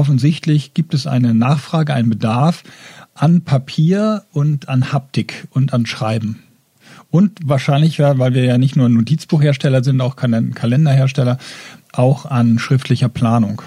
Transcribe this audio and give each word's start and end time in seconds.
offensichtlich 0.00 0.72
gibt 0.72 0.94
es 0.94 1.06
eine 1.06 1.34
Nachfrage, 1.34 1.92
einen 1.92 2.08
Bedarf 2.08 2.64
an 3.12 3.42
Papier 3.42 4.24
und 4.32 4.70
an 4.70 4.94
Haptik 4.94 5.46
und 5.50 5.74
an 5.74 5.84
Schreiben. 5.84 6.42
Und 7.10 7.38
wahrscheinlich, 7.44 7.98
weil 7.98 8.32
wir 8.32 8.44
ja 8.44 8.56
nicht 8.56 8.76
nur 8.76 8.88
Notizbuchhersteller 8.88 9.84
sind, 9.84 10.00
auch 10.00 10.16
Kalenderhersteller, 10.16 11.36
auch 11.92 12.24
an 12.24 12.58
schriftlicher 12.58 13.10
Planung. 13.10 13.60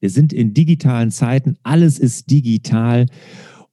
Wir 0.00 0.10
sind 0.10 0.32
in 0.32 0.54
digitalen 0.54 1.10
Zeiten, 1.10 1.56
alles 1.62 1.98
ist 1.98 2.30
digital. 2.30 3.06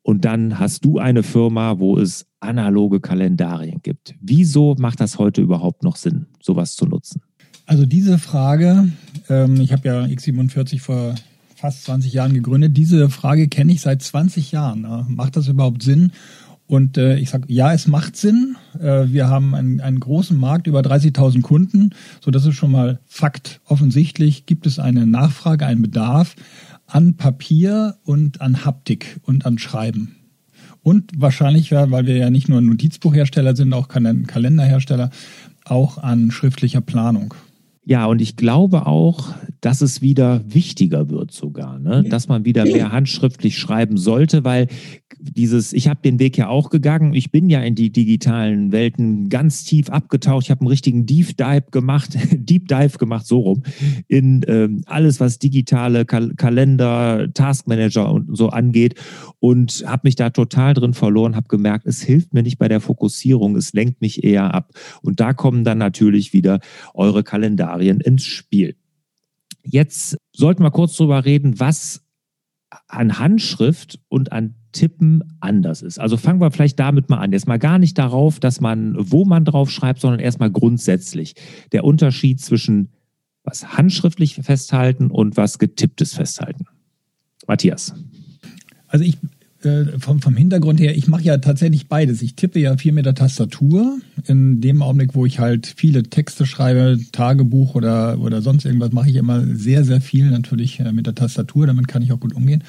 Und 0.01 0.23
dann 0.23 0.59
hast 0.59 0.85
du 0.85 0.99
eine 0.99 1.23
Firma, 1.23 1.79
wo 1.79 1.97
es 1.97 2.27
analoge 2.39 2.99
Kalendarien 2.99 3.81
gibt. 3.81 4.15
Wieso 4.21 4.75
macht 4.77 4.99
das 4.99 5.17
heute 5.17 5.41
überhaupt 5.41 5.83
noch 5.83 5.95
Sinn, 5.95 6.27
sowas 6.41 6.75
zu 6.75 6.85
nutzen? 6.85 7.21
Also 7.65 7.85
diese 7.87 8.19
Frage, 8.19 8.89
ähm, 9.29 9.59
ich 9.59 9.71
habe 9.71 9.87
ja 9.87 10.03
X47 10.03 10.79
vor 10.79 11.15
fast 11.55 11.85
20 11.85 12.13
Jahren 12.13 12.33
gegründet, 12.35 12.77
diese 12.77 13.09
Frage 13.09 13.47
kenne 13.47 13.71
ich 13.71 13.81
seit 13.81 14.03
20 14.03 14.51
Jahren. 14.51 15.05
Macht 15.09 15.35
das 15.35 15.47
überhaupt 15.47 15.81
Sinn? 15.81 16.11
Und 16.67 16.97
äh, 16.97 17.17
ich 17.17 17.29
sage, 17.29 17.45
ja, 17.47 17.73
es 17.73 17.87
macht 17.87 18.15
Sinn. 18.17 18.55
Äh, 18.79 19.05
wir 19.07 19.29
haben 19.29 19.53
einen, 19.53 19.81
einen 19.81 19.99
großen 19.99 20.37
Markt, 20.37 20.67
über 20.67 20.81
30.000 20.81 21.41
Kunden, 21.41 21.91
so 22.21 22.31
das 22.31 22.45
ist 22.45 22.55
schon 22.55 22.71
mal 22.71 22.99
Fakt. 23.05 23.61
Offensichtlich 23.65 24.45
gibt 24.45 24.65
es 24.65 24.79
eine 24.79 25.05
Nachfrage, 25.05 25.65
einen 25.65 25.83
Bedarf 25.83 26.35
an 26.87 27.15
Papier 27.15 27.97
und 28.03 28.41
an 28.41 28.65
Haptik 28.65 29.19
und 29.23 29.45
an 29.45 29.57
Schreiben. 29.57 30.15
Und 30.81 31.11
wahrscheinlich, 31.17 31.71
weil 31.71 32.05
wir 32.05 32.15
ja 32.15 32.29
nicht 32.29 32.47
nur 32.47 32.61
Notizbuchhersteller 32.61 33.55
sind, 33.55 33.73
auch 33.73 33.87
Kalenderhersteller, 33.87 35.09
auch 35.65 35.97
an 35.97 36.29
schriftlicher 36.29 36.81
Planung. 36.81 37.33
Ja, 37.83 38.05
und 38.05 38.21
ich 38.21 38.35
glaube 38.35 38.85
auch, 38.85 39.33
dass 39.65 39.81
es 39.81 39.99
wieder 39.99 40.43
wichtiger 40.45 41.09
wird 41.09 41.31
sogar, 41.31 41.79
ne? 41.79 42.03
dass 42.07 42.27
man 42.27 42.45
wieder 42.45 42.65
mehr 42.65 42.91
handschriftlich 42.91 43.57
schreiben 43.57 43.97
sollte, 43.97 44.43
weil 44.43 44.67
dieses, 45.19 45.73
ich 45.73 45.87
habe 45.87 46.01
den 46.03 46.19
Weg 46.19 46.37
ja 46.37 46.49
auch 46.49 46.69
gegangen, 46.69 47.15
ich 47.15 47.31
bin 47.31 47.49
ja 47.49 47.61
in 47.61 47.73
die 47.73 47.91
digitalen 47.91 48.71
Welten 48.71 49.27
ganz 49.27 49.63
tief 49.63 49.89
abgetaucht, 49.89 50.43
ich 50.43 50.51
habe 50.51 50.61
einen 50.61 50.67
richtigen 50.67 51.07
Deep 51.07 51.35
Dive 51.35 51.71
gemacht, 51.71 52.15
Deep 52.31 52.67
Dive 52.67 52.99
gemacht, 52.99 53.25
so 53.25 53.39
rum, 53.39 53.63
in 54.07 54.41
ähm, 54.47 54.81
alles, 54.85 55.19
was 55.19 55.39
digitale 55.39 56.05
Kal 56.05 56.35
Kalender, 56.35 57.27
Taskmanager 57.33 58.11
und 58.11 58.37
so 58.37 58.49
angeht 58.49 58.93
und 59.39 59.83
habe 59.87 60.01
mich 60.03 60.15
da 60.15 60.29
total 60.29 60.75
drin 60.75 60.93
verloren, 60.93 61.35
habe 61.35 61.47
gemerkt, 61.47 61.87
es 61.87 62.03
hilft 62.03 62.35
mir 62.35 62.43
nicht 62.43 62.59
bei 62.59 62.67
der 62.67 62.81
Fokussierung, 62.81 63.55
es 63.55 63.73
lenkt 63.73 63.99
mich 63.99 64.23
eher 64.23 64.53
ab. 64.53 64.73
Und 65.01 65.19
da 65.19 65.33
kommen 65.33 65.63
dann 65.63 65.79
natürlich 65.79 66.33
wieder 66.33 66.59
eure 66.93 67.23
Kalendarien 67.23 67.99
ins 67.99 68.25
Spiel. 68.25 68.75
Jetzt 69.65 70.17
sollten 70.33 70.63
wir 70.63 70.71
kurz 70.71 70.95
drüber 70.95 71.25
reden, 71.25 71.59
was 71.59 72.03
an 72.87 73.19
Handschrift 73.19 73.99
und 74.09 74.31
an 74.31 74.55
Tippen 74.71 75.23
anders 75.39 75.81
ist. 75.81 75.99
Also 75.99 76.17
fangen 76.17 76.41
wir 76.41 76.51
vielleicht 76.51 76.79
damit 76.79 77.09
mal 77.09 77.17
an. 77.17 77.31
Jetzt 77.31 77.47
mal 77.47 77.59
gar 77.59 77.79
nicht 77.79 77.97
darauf, 77.97 78.39
dass 78.39 78.59
man, 78.59 78.95
wo 78.97 79.23
man 79.25 79.45
drauf 79.45 79.71
schreibt, 79.71 80.01
sondern 80.01 80.19
erstmal 80.19 80.51
grundsätzlich 80.51 81.35
der 81.71 81.85
Unterschied 81.85 82.41
zwischen 82.41 82.89
was 83.43 83.77
handschriftlich 83.77 84.35
festhalten 84.35 85.11
und 85.11 85.37
was 85.37 85.59
getipptes 85.59 86.13
festhalten. 86.13 86.65
Matthias. 87.47 87.93
Also 88.87 89.05
ich 89.05 89.17
äh, 89.65 89.99
vom, 89.99 90.21
vom 90.21 90.35
Hintergrund 90.35 90.79
her, 90.79 90.95
ich 90.95 91.07
mache 91.07 91.23
ja 91.23 91.37
tatsächlich 91.37 91.87
beides. 91.87 92.21
Ich 92.21 92.35
tippe 92.35 92.59
ja 92.59 92.77
viel 92.77 92.91
mit 92.91 93.05
der 93.05 93.15
Tastatur. 93.15 93.97
In 94.27 94.61
dem 94.61 94.81
Augenblick, 94.81 95.15
wo 95.15 95.25
ich 95.25 95.39
halt 95.39 95.73
viele 95.75 96.03
Texte 96.03 96.45
schreibe, 96.45 96.99
Tagebuch 97.11 97.75
oder, 97.75 98.19
oder 98.19 98.41
sonst 98.41 98.65
irgendwas, 98.65 98.91
mache 98.91 99.09
ich 99.09 99.15
immer 99.15 99.45
sehr, 99.55 99.83
sehr 99.83 100.01
viel 100.01 100.29
natürlich 100.29 100.79
äh, 100.79 100.91
mit 100.91 101.07
der 101.07 101.15
Tastatur. 101.15 101.67
Damit 101.67 101.87
kann 101.87 102.01
ich 102.01 102.11
auch 102.11 102.19
gut 102.19 102.33
umgehen. 102.33 102.63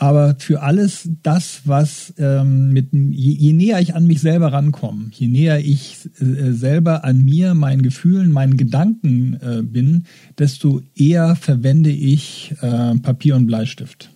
Aber 0.00 0.36
für 0.38 0.62
alles 0.62 1.10
das, 1.24 1.62
was 1.64 2.14
ähm, 2.18 2.72
mit 2.72 2.90
je, 2.92 3.32
je 3.32 3.52
näher 3.52 3.80
ich 3.80 3.96
an 3.96 4.06
mich 4.06 4.20
selber 4.20 4.52
rankomme, 4.52 5.06
je 5.10 5.26
näher 5.26 5.58
ich 5.58 6.08
äh, 6.20 6.52
selber 6.52 7.04
an 7.04 7.24
mir, 7.24 7.54
meinen 7.54 7.82
Gefühlen, 7.82 8.30
meinen 8.30 8.56
Gedanken 8.56 9.38
äh, 9.40 9.62
bin, 9.62 10.04
desto 10.38 10.82
eher 10.94 11.34
verwende 11.34 11.90
ich 11.90 12.54
äh, 12.60 12.94
Papier 12.98 13.34
und 13.34 13.48
Bleistift. 13.48 14.10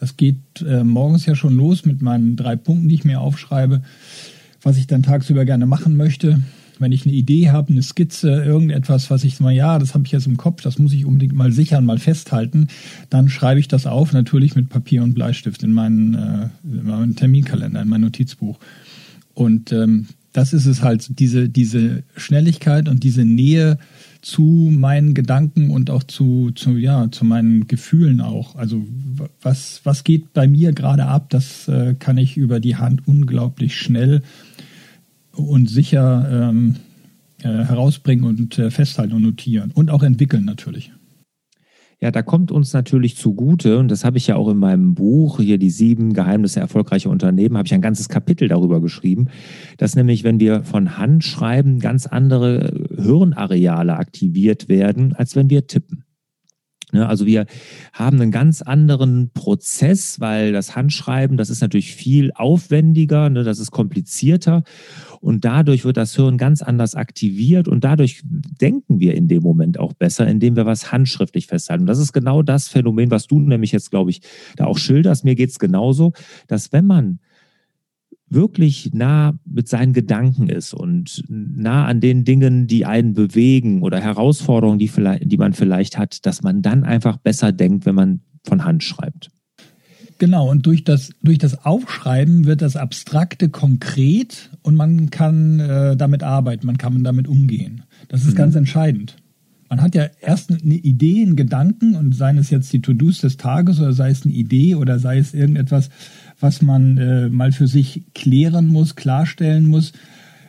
Das 0.00 0.16
geht 0.16 0.62
äh, 0.66 0.82
morgens 0.82 1.26
ja 1.26 1.36
schon 1.36 1.54
los 1.54 1.84
mit 1.84 2.00
meinen 2.00 2.34
drei 2.34 2.56
Punkten, 2.56 2.88
die 2.88 2.94
ich 2.94 3.04
mir 3.04 3.20
aufschreibe, 3.20 3.82
was 4.62 4.78
ich 4.78 4.86
dann 4.86 5.02
tagsüber 5.02 5.44
gerne 5.44 5.66
machen 5.66 5.96
möchte. 5.96 6.40
Wenn 6.78 6.92
ich 6.92 7.04
eine 7.04 7.14
Idee 7.14 7.50
habe, 7.50 7.70
eine 7.70 7.82
Skizze, 7.82 8.42
irgendetwas, 8.42 9.10
was 9.10 9.24
ich 9.24 9.38
mal, 9.38 9.52
ja, 9.52 9.78
das 9.78 9.92
habe 9.92 10.04
ich 10.06 10.12
jetzt 10.12 10.26
im 10.26 10.38
Kopf, 10.38 10.62
das 10.62 10.78
muss 10.78 10.94
ich 10.94 11.04
unbedingt 11.04 11.34
mal 11.34 11.52
sichern, 11.52 11.84
mal 11.84 11.98
festhalten, 11.98 12.68
dann 13.10 13.28
schreibe 13.28 13.60
ich 13.60 13.68
das 13.68 13.86
auf, 13.86 14.14
natürlich 14.14 14.54
mit 14.54 14.70
Papier 14.70 15.02
und 15.02 15.12
Bleistift 15.12 15.62
in 15.62 15.72
meinen, 15.72 16.14
äh, 16.14 16.48
in 16.64 16.86
meinen 16.86 17.16
Terminkalender, 17.16 17.82
in 17.82 17.88
mein 17.88 18.00
Notizbuch. 18.00 18.58
Und 19.34 19.70
ähm, 19.72 20.06
das 20.32 20.54
ist 20.54 20.64
es 20.64 20.82
halt, 20.82 21.18
diese, 21.18 21.50
diese 21.50 22.04
Schnelligkeit 22.16 22.88
und 22.88 23.04
diese 23.04 23.26
Nähe 23.26 23.78
zu 24.22 24.42
meinen 24.42 25.14
Gedanken 25.14 25.70
und 25.70 25.90
auch 25.90 26.02
zu, 26.02 26.50
zu, 26.54 26.76
ja, 26.76 27.10
zu 27.10 27.24
meinen 27.24 27.66
Gefühlen 27.66 28.20
auch. 28.20 28.56
Also 28.56 28.84
was, 29.40 29.80
was 29.84 30.04
geht 30.04 30.32
bei 30.32 30.46
mir 30.46 30.72
gerade 30.72 31.06
ab, 31.06 31.30
das 31.30 31.68
äh, 31.68 31.94
kann 31.98 32.18
ich 32.18 32.36
über 32.36 32.60
die 32.60 32.76
Hand 32.76 33.06
unglaublich 33.06 33.76
schnell 33.76 34.22
und 35.32 35.70
sicher 35.70 36.50
ähm, 36.50 36.76
äh, 37.42 37.48
herausbringen 37.48 38.24
und 38.24 38.58
äh, 38.58 38.70
festhalten 38.70 39.14
und 39.14 39.22
notieren 39.22 39.70
und 39.72 39.90
auch 39.90 40.02
entwickeln 40.02 40.44
natürlich. 40.44 40.92
Ja, 42.02 42.10
da 42.10 42.22
kommt 42.22 42.50
uns 42.50 42.72
natürlich 42.72 43.16
zugute, 43.16 43.78
und 43.78 43.90
das 43.90 44.04
habe 44.06 44.16
ich 44.16 44.26
ja 44.26 44.36
auch 44.36 44.48
in 44.48 44.56
meinem 44.56 44.94
Buch, 44.94 45.38
hier 45.38 45.58
die 45.58 45.68
sieben 45.68 46.14
Geheimnisse 46.14 46.58
erfolgreicher 46.58 47.10
Unternehmen, 47.10 47.58
habe 47.58 47.66
ich 47.66 47.74
ein 47.74 47.82
ganzes 47.82 48.08
Kapitel 48.08 48.48
darüber 48.48 48.80
geschrieben, 48.80 49.26
dass 49.76 49.96
nämlich, 49.96 50.24
wenn 50.24 50.40
wir 50.40 50.64
von 50.64 50.96
Hand 50.96 51.24
schreiben, 51.24 51.78
ganz 51.78 52.06
andere 52.06 52.88
Hirnareale 52.96 53.98
aktiviert 53.98 54.70
werden, 54.70 55.12
als 55.12 55.36
wenn 55.36 55.50
wir 55.50 55.66
tippen. 55.66 56.04
Ne, 56.92 57.08
also 57.08 57.26
wir 57.26 57.46
haben 57.92 58.20
einen 58.20 58.30
ganz 58.30 58.62
anderen 58.62 59.30
Prozess, 59.32 60.20
weil 60.20 60.52
das 60.52 60.76
Handschreiben, 60.76 61.36
das 61.36 61.50
ist 61.50 61.60
natürlich 61.60 61.94
viel 61.94 62.32
aufwendiger, 62.34 63.30
ne, 63.30 63.44
das 63.44 63.58
ist 63.58 63.70
komplizierter 63.70 64.64
und 65.20 65.44
dadurch 65.44 65.84
wird 65.84 65.96
das 65.96 66.16
Hirn 66.16 66.36
ganz 66.36 66.62
anders 66.62 66.94
aktiviert 66.94 67.68
und 67.68 67.84
dadurch 67.84 68.22
denken 68.24 69.00
wir 69.00 69.14
in 69.14 69.28
dem 69.28 69.42
Moment 69.42 69.78
auch 69.78 69.92
besser, 69.92 70.26
indem 70.26 70.56
wir 70.56 70.66
was 70.66 70.90
handschriftlich 70.92 71.46
festhalten. 71.46 71.82
Und 71.82 71.88
das 71.88 71.98
ist 71.98 72.12
genau 72.12 72.42
das 72.42 72.68
Phänomen, 72.68 73.10
was 73.10 73.26
du 73.26 73.38
nämlich 73.38 73.72
jetzt, 73.72 73.90
glaube 73.90 74.10
ich, 74.10 74.22
da 74.56 74.64
auch 74.64 74.78
schilderst. 74.78 75.24
Mir 75.24 75.34
geht 75.34 75.50
es 75.50 75.58
genauso, 75.58 76.12
dass 76.48 76.72
wenn 76.72 76.86
man 76.86 77.20
wirklich 78.30 78.90
nah 78.92 79.34
mit 79.44 79.68
seinen 79.68 79.92
Gedanken 79.92 80.48
ist 80.48 80.72
und 80.72 81.24
nah 81.28 81.86
an 81.86 82.00
den 82.00 82.24
Dingen, 82.24 82.66
die 82.66 82.86
einen 82.86 83.12
bewegen 83.12 83.82
oder 83.82 84.00
Herausforderungen, 84.00 84.78
die, 84.78 84.88
vielleicht, 84.88 85.30
die 85.30 85.36
man 85.36 85.52
vielleicht 85.52 85.98
hat, 85.98 86.24
dass 86.24 86.42
man 86.42 86.62
dann 86.62 86.84
einfach 86.84 87.16
besser 87.16 87.52
denkt, 87.52 87.86
wenn 87.86 87.96
man 87.96 88.20
von 88.44 88.64
Hand 88.64 88.84
schreibt. 88.84 89.30
Genau, 90.18 90.50
und 90.50 90.66
durch 90.66 90.84
das, 90.84 91.10
durch 91.22 91.38
das 91.38 91.64
Aufschreiben 91.64 92.44
wird 92.44 92.60
das 92.60 92.76
Abstrakte 92.76 93.48
konkret 93.48 94.50
und 94.62 94.76
man 94.76 95.08
kann 95.08 95.58
äh, 95.60 95.96
damit 95.96 96.22
arbeiten, 96.22 96.66
man 96.66 96.76
kann 96.76 97.02
damit 97.02 97.26
umgehen. 97.26 97.84
Das 98.08 98.22
ist 98.22 98.32
mhm. 98.32 98.36
ganz 98.36 98.54
entscheidend. 98.54 99.16
Man 99.70 99.82
hat 99.82 99.94
ja 99.94 100.08
erst 100.20 100.50
eine 100.50 100.74
Idee, 100.74 101.22
einen 101.22 101.36
Gedanken 101.36 101.94
und 101.94 102.12
seien 102.12 102.38
es 102.38 102.50
jetzt 102.50 102.72
die 102.72 102.82
To-Dos 102.82 103.20
des 103.20 103.36
Tages 103.36 103.78
oder 103.78 103.92
sei 103.92 104.10
es 104.10 104.24
eine 104.24 104.34
Idee 104.34 104.74
oder 104.74 104.98
sei 104.98 105.18
es 105.18 105.32
irgendetwas, 105.32 105.90
was 106.40 106.60
man 106.60 106.98
äh, 106.98 107.28
mal 107.28 107.52
für 107.52 107.68
sich 107.68 108.02
klären 108.12 108.66
muss, 108.66 108.96
klarstellen 108.96 109.66
muss, 109.66 109.92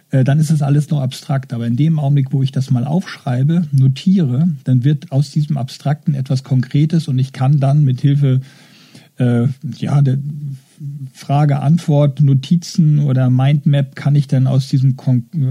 äh, 0.10 0.24
dann 0.24 0.40
ist 0.40 0.50
es 0.50 0.64
alles 0.64 0.90
noch 0.90 1.02
abstrakt. 1.02 1.54
Aber 1.54 1.68
in 1.68 1.76
dem 1.76 2.00
Augenblick, 2.00 2.34
wo 2.34 2.42
ich 2.42 2.52
das 2.52 2.72
mal 2.72 2.84
aufschreibe, 2.84 3.68
notiere, 3.72 4.50
dann 4.64 4.84
wird 4.84 5.12
aus 5.12 5.30
diesem 5.30 5.56
Abstrakten 5.56 6.16
etwas 6.16 6.44
Konkretes 6.44 7.08
und 7.08 7.20
ich 7.20 7.32
kann 7.32 7.60
dann 7.60 7.84
mit 7.84 8.02
Hilfe 8.02 8.42
äh, 9.18 9.46
ja, 9.78 10.02
der 10.02 10.18
Frage, 11.14 11.60
Antwort, 11.60 12.22
Notizen 12.22 12.98
oder 12.98 13.30
Mindmap 13.30 13.96
kann 13.96 14.16
ich 14.16 14.28
dann 14.28 14.48
aus 14.48 14.68
diesem, 14.68 14.96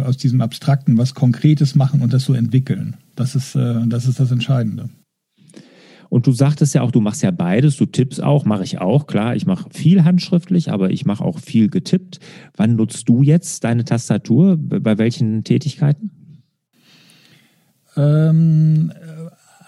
aus 0.05 0.17
diesem 0.17 0.41
Abstrakten 0.41 0.99
was 0.99 1.15
Konkretes 1.15 1.77
machen 1.77 2.01
und 2.03 2.13
das 2.13 2.25
so 2.25 2.35
entwickeln. 2.35 2.97
Das 3.21 3.35
ist, 3.35 3.55
äh, 3.55 3.87
das 3.87 4.07
ist 4.07 4.19
das 4.19 4.31
Entscheidende. 4.31 4.89
Und 6.09 6.27
du 6.27 6.33
sagtest 6.33 6.75
ja 6.75 6.81
auch, 6.81 6.91
du 6.91 7.03
machst 7.03 7.23
ja 7.23 7.31
beides, 7.31 7.77
du 7.77 7.85
tippst 7.85 8.23
auch, 8.23 8.47
mache 8.47 8.65
ich 8.65 8.81
auch. 8.81 9.07
Klar, 9.07 9.37
ich 9.37 9.45
mache 9.45 9.69
viel 9.71 10.05
handschriftlich, 10.05 10.73
aber 10.73 10.91
ich 10.91 11.05
mache 11.05 11.23
auch 11.23 11.39
viel 11.39 11.69
getippt. 11.69 12.19
Wann 12.57 12.77
nutzt 12.77 13.11
du 13.11 13.23
jetzt 13.23 13.63
deine 13.63 13.85
Tastatur? 13.85 14.57
Bei 14.59 14.97
welchen 14.97 15.45
Tätigkeiten? 15.45 16.11
Ähm, 17.95 18.91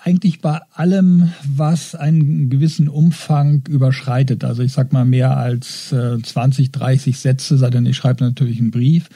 eigentlich 0.02 0.40
bei 0.40 0.58
allem, 0.72 1.30
was 1.46 1.94
einen 1.94 2.48
gewissen 2.48 2.88
Umfang 2.88 3.64
überschreitet. 3.68 4.44
Also 4.44 4.62
ich 4.62 4.72
sag 4.72 4.94
mal 4.94 5.04
mehr 5.04 5.36
als 5.36 5.92
äh, 5.92 6.18
20, 6.18 6.72
30 6.72 7.18
Sätze, 7.18 7.58
sei 7.58 7.68
denn 7.68 7.84
ich 7.84 7.98
schreibe 7.98 8.24
natürlich 8.24 8.58
einen 8.58 8.70
Brief. 8.70 9.10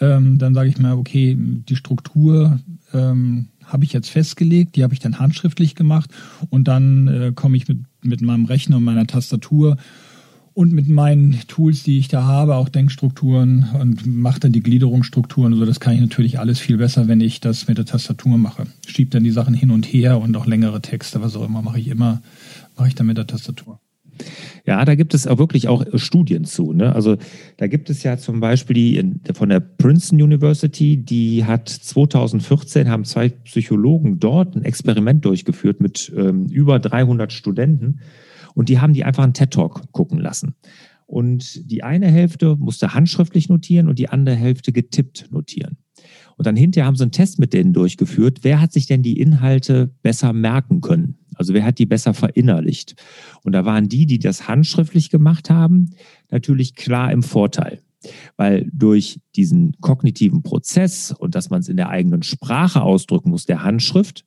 Ähm, 0.00 0.36
dann 0.38 0.54
sage 0.54 0.68
ich 0.68 0.78
mal, 0.78 0.92
okay, 0.92 1.34
die 1.38 1.76
Struktur 1.76 2.60
ähm, 2.92 3.48
habe 3.72 3.84
ich 3.84 3.92
jetzt 3.92 4.10
festgelegt, 4.10 4.76
die 4.76 4.82
habe 4.82 4.92
ich 4.92 5.00
dann 5.00 5.18
handschriftlich 5.18 5.74
gemacht 5.74 6.10
und 6.50 6.68
dann 6.68 7.08
äh, 7.08 7.32
komme 7.34 7.56
ich 7.56 7.68
mit, 7.68 7.78
mit 8.02 8.20
meinem 8.20 8.44
Rechner 8.44 8.76
und 8.76 8.84
meiner 8.84 9.06
Tastatur 9.06 9.76
und 10.52 10.72
mit 10.72 10.88
meinen 10.88 11.38
Tools, 11.46 11.84
die 11.84 11.98
ich 11.98 12.08
da 12.08 12.24
habe, 12.24 12.56
auch 12.56 12.68
Denkstrukturen 12.68 13.68
und 13.80 14.04
mache 14.06 14.40
dann 14.40 14.52
die 14.52 14.62
Gliederungsstrukturen. 14.62 15.52
Also 15.52 15.64
das 15.64 15.80
kann 15.80 15.94
ich 15.94 16.00
natürlich 16.00 16.38
alles 16.38 16.58
viel 16.58 16.76
besser, 16.76 17.08
wenn 17.08 17.20
ich 17.20 17.40
das 17.40 17.68
mit 17.68 17.78
der 17.78 17.86
Tastatur 17.86 18.36
mache. 18.36 18.66
Schieb 18.86 19.10
dann 19.12 19.24
die 19.24 19.30
Sachen 19.30 19.54
hin 19.54 19.70
und 19.70 19.86
her 19.86 20.20
und 20.20 20.36
auch 20.36 20.46
längere 20.46 20.82
Texte, 20.82 21.22
was 21.22 21.36
auch 21.36 21.46
immer, 21.46 21.62
mache 21.62 21.78
ich 21.78 21.88
immer, 21.88 22.20
mache 22.76 22.88
ich 22.88 22.94
dann 22.94 23.06
mit 23.06 23.16
der 23.16 23.26
Tastatur. 23.26 23.80
Ja, 24.66 24.84
da 24.84 24.94
gibt 24.94 25.14
es 25.14 25.26
auch 25.26 25.38
wirklich 25.38 25.68
auch 25.68 25.84
Studien 25.94 26.44
zu. 26.44 26.72
Ne? 26.72 26.94
Also 26.94 27.16
da 27.56 27.66
gibt 27.66 27.90
es 27.90 28.02
ja 28.02 28.16
zum 28.16 28.40
Beispiel 28.40 28.74
die 28.74 29.32
von 29.34 29.48
der 29.48 29.60
Princeton 29.60 30.20
University, 30.20 30.96
die 30.96 31.44
hat 31.44 31.68
2014 31.68 32.88
haben 32.88 33.04
zwei 33.04 33.30
Psychologen 33.30 34.18
dort 34.18 34.56
ein 34.56 34.64
Experiment 34.64 35.24
durchgeführt 35.24 35.80
mit 35.80 36.12
ähm, 36.16 36.46
über 36.46 36.78
300 36.78 37.32
Studenten 37.32 38.00
und 38.54 38.68
die 38.68 38.80
haben 38.80 38.92
die 38.92 39.04
einfach 39.04 39.24
einen 39.24 39.34
TED-Talk 39.34 39.92
gucken 39.92 40.18
lassen. 40.18 40.54
Und 41.06 41.68
die 41.68 41.82
eine 41.82 42.06
Hälfte 42.06 42.54
musste 42.56 42.94
handschriftlich 42.94 43.48
notieren 43.48 43.88
und 43.88 43.98
die 43.98 44.08
andere 44.08 44.36
Hälfte 44.36 44.70
getippt 44.72 45.32
notieren. 45.32 45.76
Und 46.36 46.46
dann 46.46 46.56
hinterher 46.56 46.86
haben 46.86 46.94
sie 46.94 47.02
einen 47.02 47.12
Test 47.12 47.38
mit 47.38 47.52
denen 47.52 47.72
durchgeführt. 47.72 48.38
Wer 48.42 48.60
hat 48.60 48.72
sich 48.72 48.86
denn 48.86 49.02
die 49.02 49.20
Inhalte 49.20 49.90
besser 50.02 50.32
merken 50.32 50.80
können? 50.80 51.18
Also 51.40 51.54
wer 51.54 51.64
hat 51.64 51.78
die 51.78 51.86
besser 51.86 52.12
verinnerlicht? 52.12 52.96
Und 53.42 53.52
da 53.52 53.64
waren 53.64 53.88
die, 53.88 54.04
die 54.04 54.18
das 54.18 54.46
handschriftlich 54.46 55.08
gemacht 55.08 55.48
haben, 55.48 55.88
natürlich 56.30 56.74
klar 56.74 57.10
im 57.10 57.22
Vorteil. 57.22 57.80
Weil 58.36 58.70
durch 58.74 59.20
diesen 59.36 59.72
kognitiven 59.80 60.42
Prozess 60.42 61.12
und 61.12 61.34
dass 61.34 61.48
man 61.48 61.60
es 61.60 61.68
in 61.70 61.78
der 61.78 61.88
eigenen 61.88 62.22
Sprache 62.22 62.82
ausdrücken 62.82 63.30
muss, 63.30 63.46
der 63.46 63.62
Handschrift, 63.62 64.26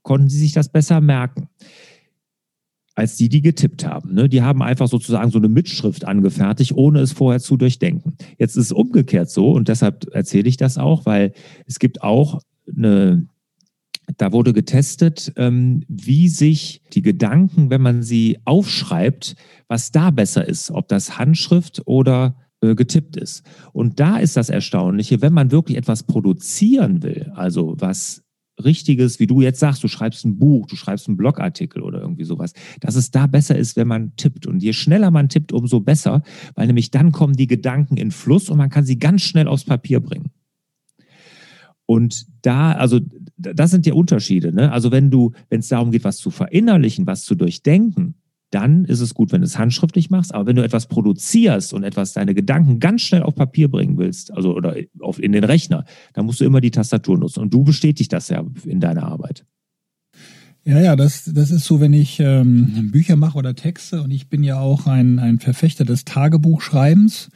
konnten 0.00 0.30
sie 0.30 0.38
sich 0.38 0.52
das 0.52 0.72
besser 0.72 1.02
merken 1.02 1.50
als 2.94 3.16
die, 3.16 3.28
die 3.28 3.42
getippt 3.42 3.86
haben. 3.86 4.14
Ne? 4.14 4.28
Die 4.28 4.40
haben 4.40 4.62
einfach 4.62 4.88
sozusagen 4.88 5.30
so 5.30 5.38
eine 5.38 5.48
Mitschrift 5.48 6.06
angefertigt, 6.06 6.72
ohne 6.72 7.00
es 7.00 7.12
vorher 7.12 7.40
zu 7.40 7.58
durchdenken. 7.58 8.16
Jetzt 8.38 8.56
ist 8.56 8.64
es 8.64 8.72
umgekehrt 8.72 9.30
so 9.30 9.52
und 9.52 9.68
deshalb 9.68 10.12
erzähle 10.12 10.48
ich 10.48 10.56
das 10.56 10.78
auch, 10.78 11.04
weil 11.04 11.32
es 11.66 11.78
gibt 11.78 12.02
auch 12.02 12.40
eine, 12.66 13.28
da 14.16 14.32
wurde 14.32 14.52
getestet, 14.52 15.32
ähm, 15.36 15.84
wie 15.88 16.28
sich 16.28 16.82
die 16.92 17.02
Gedanken, 17.02 17.70
wenn 17.70 17.82
man 17.82 18.02
sie 18.02 18.38
aufschreibt, 18.44 19.36
was 19.68 19.92
da 19.92 20.10
besser 20.10 20.48
ist, 20.48 20.70
ob 20.70 20.88
das 20.88 21.18
Handschrift 21.18 21.82
oder 21.84 22.36
äh, 22.60 22.74
getippt 22.74 23.16
ist. 23.16 23.44
Und 23.72 24.00
da 24.00 24.18
ist 24.18 24.36
das 24.36 24.48
Erstaunliche, 24.48 25.20
wenn 25.20 25.32
man 25.32 25.50
wirklich 25.50 25.76
etwas 25.76 26.04
produzieren 26.04 27.02
will, 27.02 27.30
also 27.34 27.76
was 27.78 28.24
richtiges, 28.64 29.20
wie 29.20 29.26
du 29.26 29.40
jetzt 29.40 29.60
sagst, 29.60 29.84
du 29.84 29.88
schreibst 29.88 30.24
ein 30.24 30.38
Buch, 30.38 30.66
du 30.66 30.76
schreibst 30.76 31.06
einen 31.06 31.16
Blogartikel 31.16 31.82
oder 31.82 32.00
irgendwie 32.00 32.24
sowas, 32.24 32.52
dass 32.80 32.96
es 32.96 33.10
da 33.10 33.26
besser 33.26 33.56
ist, 33.56 33.76
wenn 33.76 33.86
man 33.86 34.16
tippt. 34.16 34.46
Und 34.46 34.62
je 34.62 34.72
schneller 34.72 35.10
man 35.10 35.28
tippt, 35.28 35.52
umso 35.52 35.80
besser, 35.80 36.22
weil 36.54 36.66
nämlich 36.66 36.90
dann 36.90 37.12
kommen 37.12 37.34
die 37.34 37.46
Gedanken 37.46 37.96
in 37.96 38.10
Fluss 38.10 38.48
und 38.50 38.58
man 38.58 38.70
kann 38.70 38.84
sie 38.84 38.98
ganz 38.98 39.22
schnell 39.22 39.46
aufs 39.46 39.64
Papier 39.64 40.00
bringen. 40.00 40.30
Und 41.90 42.26
da, 42.42 42.72
also 42.72 43.00
das 43.38 43.70
sind 43.70 43.86
die 43.86 43.92
Unterschiede. 43.92 44.52
Ne? 44.52 44.70
Also 44.70 44.92
wenn 44.92 45.10
du, 45.10 45.32
wenn 45.48 45.60
es 45.60 45.68
darum 45.68 45.90
geht, 45.90 46.04
was 46.04 46.18
zu 46.18 46.30
verinnerlichen, 46.30 47.06
was 47.06 47.24
zu 47.24 47.34
durchdenken, 47.34 48.14
dann 48.50 48.84
ist 48.84 49.00
es 49.00 49.14
gut, 49.14 49.32
wenn 49.32 49.40
du 49.40 49.46
es 49.46 49.58
handschriftlich 49.58 50.10
machst. 50.10 50.34
Aber 50.34 50.44
wenn 50.44 50.56
du 50.56 50.62
etwas 50.62 50.86
produzierst 50.86 51.72
und 51.72 51.84
etwas 51.84 52.12
deine 52.12 52.34
Gedanken 52.34 52.78
ganz 52.78 53.00
schnell 53.00 53.22
auf 53.22 53.34
Papier 53.34 53.70
bringen 53.70 53.96
willst, 53.96 54.34
also 54.34 54.54
oder 54.54 54.76
auf, 55.00 55.18
in 55.18 55.32
den 55.32 55.44
Rechner, 55.44 55.86
dann 56.12 56.26
musst 56.26 56.40
du 56.40 56.44
immer 56.44 56.60
die 56.60 56.70
Tastatur 56.70 57.16
nutzen. 57.16 57.40
Und 57.40 57.54
du 57.54 57.64
bestätigst 57.64 58.12
das 58.12 58.28
ja 58.28 58.44
in 58.66 58.80
deiner 58.80 59.04
Arbeit. 59.04 59.46
Ja, 60.64 60.82
ja, 60.82 60.94
das, 60.94 61.24
das 61.24 61.50
ist 61.50 61.64
so, 61.64 61.80
wenn 61.80 61.94
ich 61.94 62.20
ähm, 62.20 62.90
Bücher 62.92 63.16
mache 63.16 63.38
oder 63.38 63.54
Texte 63.54 64.02
und 64.02 64.10
ich 64.10 64.28
bin 64.28 64.44
ja 64.44 64.60
auch 64.60 64.86
ein, 64.86 65.18
ein 65.18 65.38
Verfechter 65.38 65.86
des 65.86 66.04
Tagebuchschreibens 66.04 67.30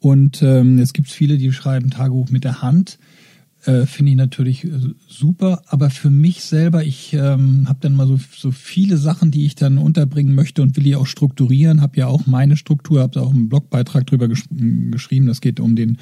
und 0.00 0.42
ähm, 0.42 0.80
es 0.80 0.92
gibt 0.92 1.08
viele, 1.08 1.38
die 1.38 1.52
schreiben 1.52 1.90
Tagebuch 1.90 2.30
mit 2.30 2.42
der 2.42 2.62
Hand 2.62 2.98
äh, 3.64 3.86
finde 3.86 4.10
ich 4.10 4.16
natürlich 4.16 4.64
äh, 4.64 4.70
super. 5.06 5.62
Aber 5.66 5.90
für 5.90 6.10
mich 6.10 6.42
selber, 6.42 6.84
ich 6.84 7.12
ähm, 7.14 7.68
habe 7.68 7.78
dann 7.80 7.94
mal 7.94 8.06
so, 8.06 8.18
so 8.36 8.50
viele 8.50 8.96
Sachen, 8.96 9.30
die 9.30 9.46
ich 9.46 9.54
dann 9.54 9.78
unterbringen 9.78 10.34
möchte 10.34 10.62
und 10.62 10.76
will 10.76 10.84
die 10.84 10.96
auch 10.96 11.06
strukturieren. 11.06 11.80
Habe 11.80 11.98
ja 11.98 12.06
auch 12.06 12.26
meine 12.26 12.56
Struktur, 12.56 13.00
habe 13.00 13.20
auch 13.20 13.32
einen 13.32 13.48
Blogbeitrag 13.48 14.06
drüber 14.06 14.28
gesch 14.28 14.44
geschrieben. 14.90 15.26
Das 15.26 15.40
geht 15.40 15.60
um 15.60 15.76
den 15.76 15.98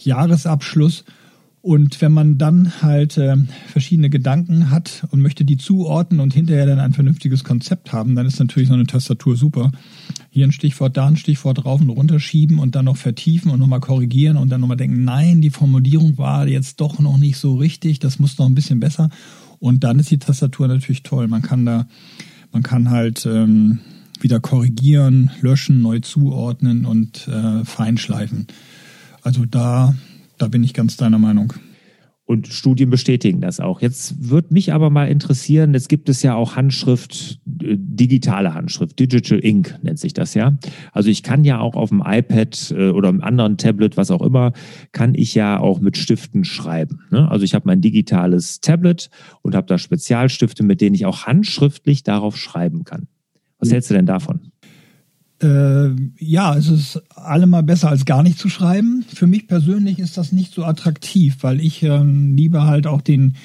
Jahresabschluss. 0.00 1.04
Und 1.62 2.02
wenn 2.02 2.12
man 2.12 2.36
dann 2.36 2.82
halt 2.82 3.16
äh, 3.16 3.36
verschiedene 3.68 4.10
Gedanken 4.10 4.70
hat 4.70 5.06
und 5.10 5.22
möchte 5.22 5.46
die 5.46 5.56
zuordnen 5.56 6.20
und 6.20 6.34
hinterher 6.34 6.66
dann 6.66 6.78
ein 6.78 6.92
vernünftiges 6.92 7.42
Konzept 7.42 7.90
haben, 7.94 8.14
dann 8.14 8.26
ist 8.26 8.38
natürlich 8.38 8.68
so 8.68 8.74
eine 8.74 8.84
Tastatur 8.84 9.34
super. 9.34 9.72
Hier 10.34 10.46
ein 10.46 10.52
Stichwort, 10.52 10.96
da 10.96 11.06
ein 11.06 11.16
Stichwort 11.16 11.64
drauf 11.64 11.80
und 11.80 11.90
runter 11.90 12.18
schieben 12.18 12.58
und 12.58 12.74
dann 12.74 12.84
noch 12.84 12.96
vertiefen 12.96 13.50
und 13.50 13.60
nochmal 13.60 13.80
korrigieren 13.80 14.36
und 14.36 14.50
dann 14.50 14.60
nochmal 14.60 14.76
denken, 14.76 15.04
nein, 15.04 15.40
die 15.40 15.50
Formulierung 15.50 16.18
war 16.18 16.46
jetzt 16.48 16.80
doch 16.80 16.98
noch 16.98 17.18
nicht 17.18 17.38
so 17.38 17.54
richtig, 17.54 18.00
das 18.00 18.18
muss 18.18 18.36
noch 18.36 18.46
ein 18.46 18.54
bisschen 18.54 18.80
besser. 18.80 19.10
Und 19.60 19.84
dann 19.84 20.00
ist 20.00 20.10
die 20.10 20.18
Tastatur 20.18 20.66
natürlich 20.66 21.04
toll. 21.04 21.28
Man 21.28 21.42
kann 21.42 21.64
da, 21.64 21.86
man 22.52 22.64
kann 22.64 22.90
halt 22.90 23.24
ähm, 23.26 23.78
wieder 24.20 24.40
korrigieren, 24.40 25.30
löschen, 25.40 25.80
neu 25.80 26.00
zuordnen 26.00 26.84
und 26.84 27.28
äh, 27.28 27.64
feinschleifen. 27.64 28.48
Also 29.22 29.46
da 29.46 29.94
da 30.38 30.48
bin 30.48 30.64
ich 30.64 30.74
ganz 30.74 30.96
deiner 30.96 31.18
Meinung. 31.18 31.52
Und 32.26 32.48
Studien 32.48 32.88
bestätigen 32.88 33.42
das 33.42 33.60
auch. 33.60 33.82
Jetzt 33.82 34.30
wird 34.30 34.50
mich 34.50 34.72
aber 34.72 34.88
mal 34.88 35.08
interessieren, 35.08 35.74
jetzt 35.74 35.90
gibt 35.90 36.08
es 36.08 36.22
ja 36.22 36.34
auch 36.34 36.56
Handschrift, 36.56 37.38
äh, 37.62 37.76
digitale 37.76 38.54
Handschrift, 38.54 38.98
Digital 38.98 39.44
Ink 39.44 39.78
nennt 39.82 39.98
sich 39.98 40.14
das 40.14 40.32
ja. 40.32 40.56
Also 40.92 41.10
ich 41.10 41.22
kann 41.22 41.44
ja 41.44 41.60
auch 41.60 41.76
auf 41.76 41.90
dem 41.90 42.02
iPad 42.04 42.74
äh, 42.76 42.88
oder 42.88 43.10
einem 43.10 43.20
anderen 43.20 43.58
Tablet, 43.58 43.98
was 43.98 44.10
auch 44.10 44.22
immer, 44.22 44.52
kann 44.92 45.14
ich 45.14 45.34
ja 45.34 45.60
auch 45.60 45.80
mit 45.80 45.98
Stiften 45.98 46.44
schreiben. 46.44 47.00
Ne? 47.10 47.30
Also 47.30 47.44
ich 47.44 47.54
habe 47.54 47.66
mein 47.66 47.82
digitales 47.82 48.60
Tablet 48.60 49.10
und 49.42 49.54
habe 49.54 49.66
da 49.66 49.76
Spezialstifte, 49.76 50.62
mit 50.62 50.80
denen 50.80 50.94
ich 50.94 51.04
auch 51.04 51.26
handschriftlich 51.26 52.04
darauf 52.04 52.38
schreiben 52.38 52.84
kann. 52.84 53.06
Was 53.58 53.70
hältst 53.70 53.90
du 53.90 53.94
denn 53.94 54.06
davon? 54.06 54.52
Äh, 55.44 55.94
ja, 56.18 56.56
es 56.56 56.68
ist 56.68 57.02
allemal 57.14 57.62
besser 57.62 57.90
als 57.90 58.04
gar 58.04 58.22
nicht 58.22 58.38
zu 58.38 58.48
schreiben. 58.48 59.04
Für 59.12 59.26
mich 59.26 59.46
persönlich 59.46 59.98
ist 59.98 60.16
das 60.16 60.32
nicht 60.32 60.54
so 60.54 60.64
attraktiv, 60.64 61.36
weil 61.42 61.60
ich 61.60 61.82
ähm, 61.82 62.34
liebe 62.34 62.64
halt 62.64 62.86
auch 62.86 63.02
den 63.02 63.36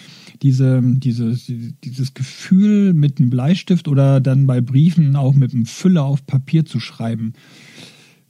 diese, 0.41 0.81
dieses, 0.81 1.51
dieses 1.83 2.13
Gefühl 2.13 2.93
mit 2.93 3.19
einem 3.19 3.29
Bleistift 3.29 3.89
oder 3.89 4.21
dann 4.21 4.47
bei 4.47 4.61
Briefen 4.61 5.17
auch 5.17 5.35
mit 5.35 5.53
einem 5.53 5.65
Füller 5.65 6.05
auf 6.05 6.25
Papier 6.25 6.65
zu 6.65 6.79
schreiben. 6.79 7.33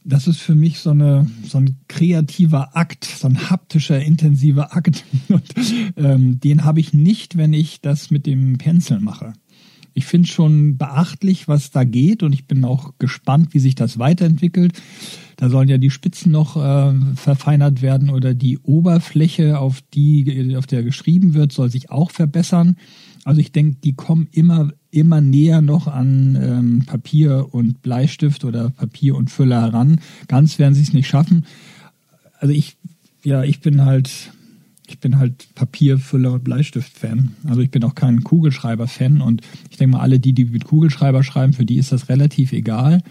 Das 0.04 0.28
ist 0.28 0.40
für 0.40 0.56
mich 0.56 0.80
so, 0.80 0.90
eine, 0.90 1.30
so 1.46 1.60
ein 1.60 1.78
kreativer 1.88 2.76
Akt, 2.76 3.06
so 3.06 3.28
ein 3.28 3.52
haptischer, 3.52 4.02
intensiver 4.02 4.76
Akt. 4.76 5.04
Und, 5.30 5.44
ähm, 5.98 6.40
den 6.40 6.64
habe 6.64 6.80
ich 6.80 6.94
nicht, 6.94 7.38
wenn 7.38 7.54
ich 7.54 7.82
das 7.82 8.10
mit 8.10 8.26
dem 8.26 8.58
Pencil 8.58 9.00
mache 9.00 9.34
ich 10.00 10.06
finde 10.06 10.30
schon 10.30 10.78
beachtlich, 10.78 11.50
was 11.50 11.72
da 11.72 11.84
geht 11.84 12.24
und 12.24 12.32
ich 12.32 12.46
bin 12.46 12.64
auch 12.64 12.94
gespannt, 13.00 13.54
wie 13.54 13.60
sich 13.60 13.76
das 13.76 14.00
weiterentwickelt. 14.00 14.82
Da 15.36 15.50
sollen 15.50 15.68
ja 15.68 15.78
die 15.78 15.90
Spitzen 15.90 16.32
noch 16.32 16.56
äh, 16.56 16.94
verfeinert 17.16 17.82
werden 17.82 18.10
oder 18.10 18.34
die 18.34 18.60
Oberfläche, 18.60 19.60
auf 19.60 19.82
die 19.94 20.56
auf 20.56 20.68
der 20.68 20.84
geschrieben 20.84 21.34
wird, 21.34 21.52
soll 21.52 21.70
sich 21.70 21.92
auch 21.92 22.12
verbessern. 22.12 22.78
Also 23.26 23.42
ich 23.42 23.52
denke, 23.52 23.76
die 23.84 23.94
kommen 23.94 24.30
immer 24.32 24.72
immer 24.90 25.20
näher 25.20 25.62
noch 25.62 25.88
an 25.88 26.40
ähm, 26.42 26.84
Papier 26.86 27.48
und 27.52 27.82
Bleistift 27.82 28.46
oder 28.46 28.70
Papier 28.70 29.16
und 29.16 29.30
Füller 29.30 29.64
heran. 29.64 30.00
Ganz 30.30 30.60
werden 30.60 30.76
sie 30.76 30.82
es 30.82 30.94
nicht 30.94 31.10
schaffen. 31.10 31.46
Also 32.40 32.54
ich 32.54 32.78
ja, 33.26 33.44
ich 33.44 33.60
bin 33.60 33.84
halt 33.84 34.32
ich 34.90 35.00
bin 35.00 35.18
halt 35.18 35.54
Papierfüller 35.56 36.34
und 36.34 36.44
Bleistift-Fan. 36.44 37.36
Also 37.48 37.62
ich 37.62 37.72
bin 37.72 37.84
auch 37.84 37.96
kein 37.96 38.24
Kugelschreiber-Fan 38.24 39.22
und 39.22 39.42
ich 39.70 39.78
denke 39.78 39.98
mal, 39.98 40.02
alle 40.02 40.20
die, 40.20 40.34
die 40.34 40.46
mit 40.46 40.66
Kugelschreiber 40.66 41.24
schreiben, 41.24 41.54
für 41.54 41.66
die 41.66 41.78
ist 41.78 41.92
das 41.92 42.10
relativ 42.10 42.52
egal. 42.52 43.02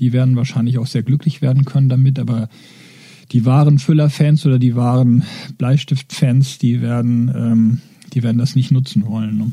Die 0.00 0.12
werden 0.12 0.36
wahrscheinlich 0.36 0.78
auch 0.78 0.86
sehr 0.86 1.02
glücklich 1.02 1.40
werden 1.40 1.64
können 1.64 1.88
damit, 1.88 2.18
aber 2.18 2.48
die 3.30 3.44
wahren 3.44 3.78
Füller-Fans 3.78 4.44
oder 4.46 4.58
die 4.58 4.74
wahren 4.74 5.24
Bleistift-Fans, 5.58 6.58
die 6.58 6.82
werden, 6.82 7.32
ähm, 7.34 7.80
die 8.12 8.22
werden 8.22 8.38
das 8.38 8.56
nicht 8.56 8.72
nutzen 8.72 9.06
wollen. 9.06 9.38
Ne? 9.38 9.52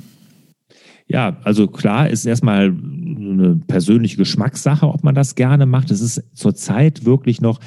Ja, 1.07 1.38
also 1.43 1.67
klar 1.67 2.09
ist 2.09 2.25
erstmal 2.25 2.65
eine 2.65 3.59
persönliche 3.67 4.17
Geschmackssache, 4.17 4.88
ob 4.88 5.03
man 5.03 5.15
das 5.15 5.35
gerne 5.35 5.65
macht. 5.65 5.91
Es 5.91 6.01
ist 6.01 6.23
zurzeit 6.33 7.05
wirklich 7.05 7.41
noch 7.41 7.59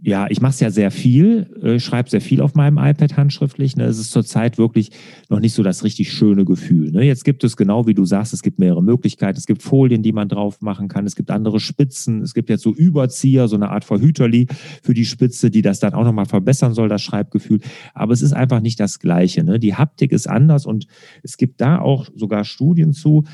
ja, 0.00 0.26
ich 0.30 0.40
mache 0.40 0.50
es 0.50 0.60
ja 0.60 0.70
sehr 0.70 0.92
viel, 0.92 1.50
äh, 1.60 1.80
schreibe 1.80 2.08
sehr 2.08 2.20
viel 2.20 2.40
auf 2.40 2.54
meinem 2.54 2.78
iPad 2.78 3.16
handschriftlich. 3.16 3.76
Ne? 3.76 3.84
Es 3.84 3.98
ist 3.98 4.12
zurzeit 4.12 4.56
wirklich 4.56 4.90
noch 5.28 5.40
nicht 5.40 5.54
so 5.54 5.64
das 5.64 5.82
richtig 5.82 6.12
schöne 6.12 6.44
Gefühl. 6.44 6.92
Ne? 6.92 7.02
Jetzt 7.02 7.24
gibt 7.24 7.42
es 7.42 7.56
genau 7.56 7.86
wie 7.88 7.94
du 7.94 8.04
sagst, 8.04 8.32
es 8.32 8.42
gibt 8.42 8.60
mehrere 8.60 8.82
Möglichkeiten. 8.82 9.36
Es 9.36 9.46
gibt 9.46 9.62
Folien, 9.62 10.02
die 10.02 10.12
man 10.12 10.28
drauf 10.28 10.60
machen 10.60 10.86
kann. 10.86 11.04
Es 11.04 11.16
gibt 11.16 11.32
andere 11.32 11.58
Spitzen. 11.58 12.22
Es 12.22 12.32
gibt 12.32 12.48
jetzt 12.48 12.62
so 12.62 12.72
Überzieher, 12.72 13.48
so 13.48 13.56
eine 13.56 13.70
Art 13.70 13.84
Verhüterli 13.84 14.46
für 14.82 14.94
die 14.94 15.04
Spitze, 15.04 15.50
die 15.50 15.62
das 15.62 15.80
dann 15.80 15.94
auch 15.94 16.04
nochmal 16.04 16.26
verbessern 16.26 16.74
soll, 16.74 16.88
das 16.88 17.02
Schreibgefühl. 17.02 17.60
Aber 17.92 18.12
es 18.12 18.22
ist 18.22 18.32
einfach 18.32 18.60
nicht 18.60 18.78
das 18.78 19.00
Gleiche. 19.00 19.42
Ne? 19.42 19.58
Die 19.58 19.74
Haptik 19.74 20.12
ist 20.12 20.28
anders 20.28 20.64
und 20.64 20.86
es 21.24 21.36
gibt 21.36 21.60
da 21.60 21.80
auch 21.80 22.06
sogar 22.14 22.44
Studien 22.44 22.92
zu. 22.92 23.24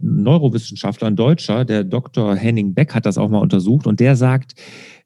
Neurowissenschaftler, 0.00 1.08
ein 1.08 1.16
Deutscher, 1.16 1.64
der 1.64 1.84
Dr. 1.84 2.34
Henning 2.34 2.74
Beck 2.74 2.94
hat 2.94 3.06
das 3.06 3.18
auch 3.18 3.28
mal 3.28 3.38
untersucht 3.38 3.86
und 3.86 4.00
der 4.00 4.16
sagt, 4.16 4.54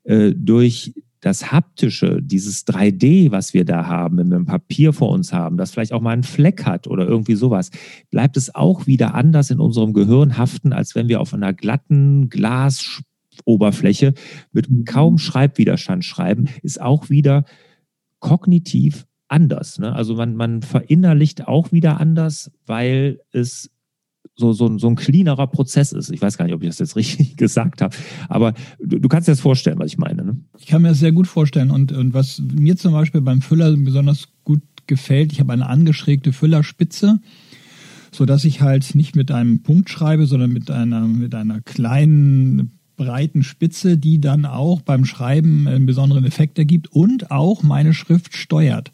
äh, 0.04 0.32
durch 0.34 0.94
das 1.20 1.50
Haptische, 1.50 2.20
dieses 2.22 2.66
3D, 2.66 3.30
was 3.30 3.54
wir 3.54 3.64
da 3.64 3.86
haben, 3.86 4.18
wenn 4.18 4.30
wir 4.30 4.36
ein 4.36 4.46
Papier 4.46 4.92
vor 4.92 5.10
uns 5.10 5.32
haben, 5.32 5.56
das 5.56 5.70
vielleicht 5.70 5.92
auch 5.92 6.00
mal 6.00 6.12
einen 6.12 6.22
Fleck 6.22 6.64
hat 6.64 6.86
oder 6.86 7.06
irgendwie 7.06 7.34
sowas, 7.34 7.70
bleibt 8.10 8.36
es 8.36 8.54
auch 8.54 8.86
wieder 8.86 9.14
anders 9.14 9.50
in 9.50 9.60
unserem 9.60 9.92
Gehirn 9.92 10.36
haften, 10.36 10.72
als 10.72 10.94
wenn 10.94 11.08
wir 11.08 11.20
auf 11.20 11.34
einer 11.34 11.52
glatten 11.52 12.28
Glasoberfläche 12.28 14.14
mit 14.52 14.70
mhm. 14.70 14.84
kaum 14.84 15.18
Schreibwiderstand 15.18 16.04
schreiben, 16.04 16.48
ist 16.62 16.80
auch 16.80 17.10
wieder 17.10 17.44
kognitiv 18.20 19.06
anders. 19.28 19.78
Ne? 19.78 19.94
Also 19.94 20.14
man, 20.14 20.36
man 20.36 20.62
verinnerlicht 20.62 21.48
auch 21.48 21.72
wieder 21.72 22.00
anders, 22.00 22.50
weil 22.66 23.20
es 23.32 23.70
so, 24.36 24.52
so, 24.52 24.78
so 24.78 24.86
ein 24.86 24.96
cleanerer 24.96 25.46
Prozess 25.46 25.92
ist. 25.92 26.10
Ich 26.10 26.20
weiß 26.20 26.36
gar 26.36 26.44
nicht, 26.44 26.54
ob 26.54 26.62
ich 26.62 26.68
das 26.68 26.78
jetzt 26.78 26.96
richtig 26.96 27.36
gesagt 27.36 27.82
habe, 27.82 27.96
aber 28.28 28.54
du, 28.78 29.00
du 29.00 29.08
kannst 29.08 29.28
dir 29.28 29.32
das 29.32 29.40
vorstellen, 29.40 29.78
was 29.78 29.86
ich 29.86 29.98
meine. 29.98 30.24
Ne? 30.24 30.36
Ich 30.58 30.66
kann 30.66 30.82
mir 30.82 30.88
das 30.88 31.00
sehr 31.00 31.12
gut 31.12 31.26
vorstellen 31.26 31.70
und, 31.70 31.92
und 31.92 32.14
was 32.14 32.40
mir 32.40 32.76
zum 32.76 32.92
Beispiel 32.92 33.20
beim 33.20 33.40
Füller 33.40 33.74
besonders 33.76 34.28
gut 34.44 34.62
gefällt, 34.86 35.32
ich 35.32 35.40
habe 35.40 35.52
eine 35.52 35.68
angeschrägte 35.68 36.32
Füllerspitze, 36.32 37.18
so 38.12 38.24
dass 38.24 38.44
ich 38.44 38.60
halt 38.60 38.94
nicht 38.94 39.16
mit 39.16 39.30
einem 39.30 39.62
Punkt 39.62 39.90
schreibe, 39.90 40.26
sondern 40.26 40.52
mit 40.52 40.70
einer, 40.70 41.00
mit 41.00 41.34
einer 41.34 41.60
kleinen 41.62 42.72
breiten 42.96 43.42
Spitze, 43.42 43.98
die 43.98 44.20
dann 44.20 44.46
auch 44.46 44.80
beim 44.80 45.04
Schreiben 45.04 45.68
einen 45.68 45.86
besonderen 45.86 46.24
Effekt 46.24 46.58
ergibt 46.58 46.90
und 46.92 47.30
auch 47.30 47.62
meine 47.62 47.92
Schrift 47.92 48.34
steuert. 48.34 48.90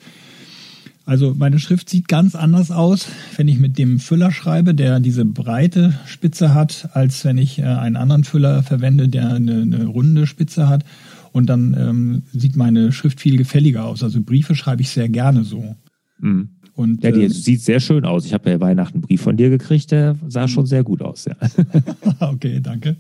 Also 1.04 1.34
meine 1.36 1.58
Schrift 1.58 1.90
sieht 1.90 2.06
ganz 2.06 2.34
anders 2.34 2.70
aus, 2.70 3.08
wenn 3.36 3.48
ich 3.48 3.58
mit 3.58 3.76
dem 3.76 3.98
Füller 3.98 4.30
schreibe, 4.30 4.74
der 4.74 5.00
diese 5.00 5.24
breite 5.24 5.98
Spitze 6.06 6.54
hat, 6.54 6.90
als 6.92 7.24
wenn 7.24 7.38
ich 7.38 7.58
äh, 7.58 7.64
einen 7.64 7.96
anderen 7.96 8.24
Füller 8.24 8.62
verwende, 8.62 9.08
der 9.08 9.34
eine, 9.34 9.62
eine 9.62 9.86
runde 9.86 10.26
Spitze 10.26 10.68
hat. 10.68 10.84
Und 11.32 11.46
dann 11.46 11.74
ähm, 11.78 12.22
sieht 12.32 12.56
meine 12.56 12.92
Schrift 12.92 13.20
viel 13.20 13.36
gefälliger 13.36 13.84
aus. 13.84 14.02
Also 14.02 14.20
Briefe 14.22 14.54
schreibe 14.54 14.82
ich 14.82 14.90
sehr 14.90 15.08
gerne 15.08 15.44
so. 15.44 15.76
Mhm. 16.20 16.50
Und, 16.74 17.02
ja, 17.02 17.10
die 17.10 17.24
äh, 17.24 17.28
sieht 17.28 17.62
sehr 17.62 17.80
schön 17.80 18.04
aus. 18.04 18.24
Ich 18.24 18.32
habe 18.32 18.50
ja 18.50 18.60
Weihnachten 18.60 18.94
einen 18.94 19.02
Brief 19.02 19.20
von 19.22 19.36
dir 19.36 19.50
gekriegt, 19.50 19.90
der 19.90 20.16
sah 20.28 20.48
schon 20.48 20.66
sehr 20.66 20.84
gut 20.84 21.02
aus. 21.02 21.26
Ja. 21.26 21.36
okay, 22.20 22.60
danke. 22.62 22.96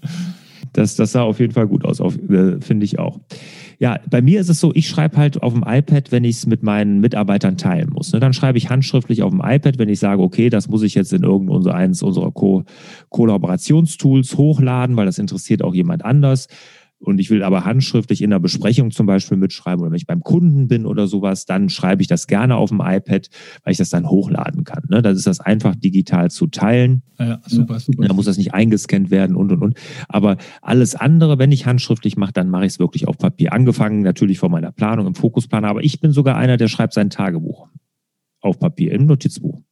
Das, 0.72 0.96
das 0.96 1.12
sah 1.12 1.22
auf 1.22 1.38
jeden 1.38 1.52
Fall 1.52 1.66
gut 1.66 1.84
aus, 1.84 2.00
äh, 2.00 2.60
finde 2.60 2.84
ich 2.84 2.98
auch. 2.98 3.20
Ja, 3.78 3.98
bei 4.08 4.22
mir 4.22 4.40
ist 4.40 4.48
es 4.48 4.60
so, 4.60 4.70
ich 4.74 4.88
schreibe 4.88 5.16
halt 5.16 5.42
auf 5.42 5.52
dem 5.52 5.64
iPad, 5.66 6.12
wenn 6.12 6.24
ich 6.24 6.36
es 6.36 6.46
mit 6.46 6.62
meinen 6.62 7.00
Mitarbeitern 7.00 7.56
teilen 7.56 7.90
muss. 7.90 8.12
Ne? 8.12 8.20
Dann 8.20 8.32
schreibe 8.32 8.56
ich 8.56 8.70
handschriftlich 8.70 9.22
auf 9.22 9.30
dem 9.30 9.42
iPad, 9.44 9.78
wenn 9.78 9.88
ich 9.88 9.98
sage, 9.98 10.22
okay, 10.22 10.50
das 10.50 10.68
muss 10.68 10.82
ich 10.82 10.94
jetzt 10.94 11.12
in 11.12 11.24
irgendeines 11.24 12.02
unserer 12.02 12.30
Ko 12.30 12.64
Kollaborationstools 13.08 14.36
hochladen, 14.36 14.96
weil 14.96 15.06
das 15.06 15.18
interessiert 15.18 15.62
auch 15.62 15.74
jemand 15.74 16.04
anders 16.04 16.46
und 17.02 17.18
ich 17.18 17.30
will 17.30 17.42
aber 17.42 17.64
handschriftlich 17.64 18.22
in 18.22 18.30
der 18.30 18.38
Besprechung 18.38 18.90
zum 18.90 19.06
Beispiel 19.06 19.36
mitschreiben 19.36 19.80
oder 19.80 19.90
wenn 19.90 19.96
ich 19.96 20.06
beim 20.06 20.22
Kunden 20.22 20.68
bin 20.68 20.86
oder 20.86 21.06
sowas, 21.06 21.44
dann 21.44 21.68
schreibe 21.68 22.02
ich 22.02 22.08
das 22.08 22.26
gerne 22.26 22.56
auf 22.56 22.70
dem 22.70 22.80
iPad, 22.80 23.28
weil 23.64 23.72
ich 23.72 23.78
das 23.78 23.90
dann 23.90 24.08
hochladen 24.08 24.64
kann. 24.64 24.84
Ne? 24.88 25.02
Das 25.02 25.16
ist 25.16 25.26
das 25.26 25.40
einfach 25.40 25.74
digital 25.74 26.30
zu 26.30 26.46
teilen. 26.46 27.02
Ja, 27.18 27.40
super, 27.46 27.80
super. 27.80 28.06
Da 28.06 28.14
muss 28.14 28.26
das 28.26 28.38
nicht 28.38 28.54
eingescannt 28.54 29.10
werden 29.10 29.36
und 29.36 29.52
und 29.52 29.62
und. 29.62 29.78
Aber 30.08 30.36
alles 30.60 30.94
andere, 30.94 31.38
wenn 31.38 31.52
ich 31.52 31.66
handschriftlich 31.66 32.16
mache, 32.16 32.32
dann 32.32 32.48
mache 32.48 32.66
ich 32.66 32.72
es 32.72 32.78
wirklich 32.78 33.08
auf 33.08 33.18
Papier. 33.18 33.52
Angefangen 33.52 34.02
natürlich 34.02 34.38
von 34.38 34.50
meiner 34.50 34.72
Planung 34.72 35.06
im 35.06 35.14
Fokusplaner, 35.14 35.68
aber 35.68 35.84
ich 35.84 36.00
bin 36.00 36.12
sogar 36.12 36.36
einer, 36.36 36.56
der 36.56 36.68
schreibt 36.68 36.94
sein 36.94 37.10
Tagebuch 37.10 37.68
auf 38.40 38.58
Papier 38.58 38.92
im 38.92 39.06
Notizbuch. 39.06 39.62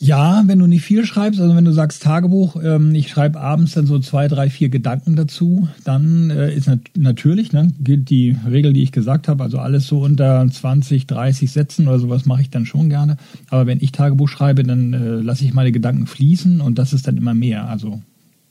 Ja, 0.00 0.44
wenn 0.46 0.60
du 0.60 0.68
nicht 0.68 0.84
viel 0.84 1.04
schreibst, 1.04 1.40
also 1.40 1.56
wenn 1.56 1.64
du 1.64 1.72
sagst 1.72 2.04
Tagebuch, 2.04 2.54
ähm, 2.62 2.94
ich 2.94 3.08
schreibe 3.08 3.40
abends 3.40 3.72
dann 3.72 3.86
so 3.86 3.98
zwei, 3.98 4.28
drei, 4.28 4.48
vier 4.48 4.68
Gedanken 4.68 5.16
dazu, 5.16 5.68
dann 5.82 6.30
äh, 6.30 6.54
ist 6.54 6.68
nat 6.68 6.82
natürlich, 6.96 7.52
ne, 7.52 7.72
gilt 7.80 8.08
die 8.08 8.36
Regel, 8.48 8.72
die 8.72 8.84
ich 8.84 8.92
gesagt 8.92 9.26
habe, 9.26 9.42
also 9.42 9.58
alles 9.58 9.88
so 9.88 10.00
unter 10.00 10.46
20, 10.48 11.08
30 11.08 11.50
Sätzen 11.50 11.88
oder 11.88 11.98
sowas 11.98 12.26
mache 12.26 12.42
ich 12.42 12.50
dann 12.50 12.64
schon 12.64 12.88
gerne. 12.88 13.16
Aber 13.50 13.66
wenn 13.66 13.80
ich 13.80 13.90
Tagebuch 13.90 14.28
schreibe, 14.28 14.62
dann 14.62 14.92
äh, 14.92 15.16
lasse 15.16 15.44
ich 15.44 15.52
meine 15.52 15.72
Gedanken 15.72 16.06
fließen 16.06 16.60
und 16.60 16.78
das 16.78 16.92
ist 16.92 17.08
dann 17.08 17.16
immer 17.16 17.34
mehr. 17.34 17.68
Also 17.68 18.00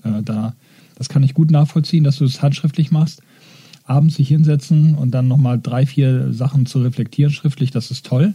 äh, 0.04 0.22
da, 0.24 0.54
das 0.96 1.08
kann 1.08 1.24
ich 1.24 1.34
gut 1.34 1.50
nachvollziehen, 1.50 2.04
dass 2.04 2.18
du 2.18 2.26
es 2.26 2.42
handschriftlich 2.42 2.92
machst. 2.92 3.22
Abends 3.86 4.16
sich 4.16 4.28
hinsetzen 4.28 4.96
und 4.96 5.12
dann 5.12 5.30
nochmal 5.30 5.62
drei, 5.64 5.86
vier 5.86 6.34
Sachen 6.34 6.66
zu 6.66 6.82
reflektieren 6.82 7.32
schriftlich, 7.32 7.72
das 7.72 7.90
ist 7.90 8.06
toll. 8.06 8.34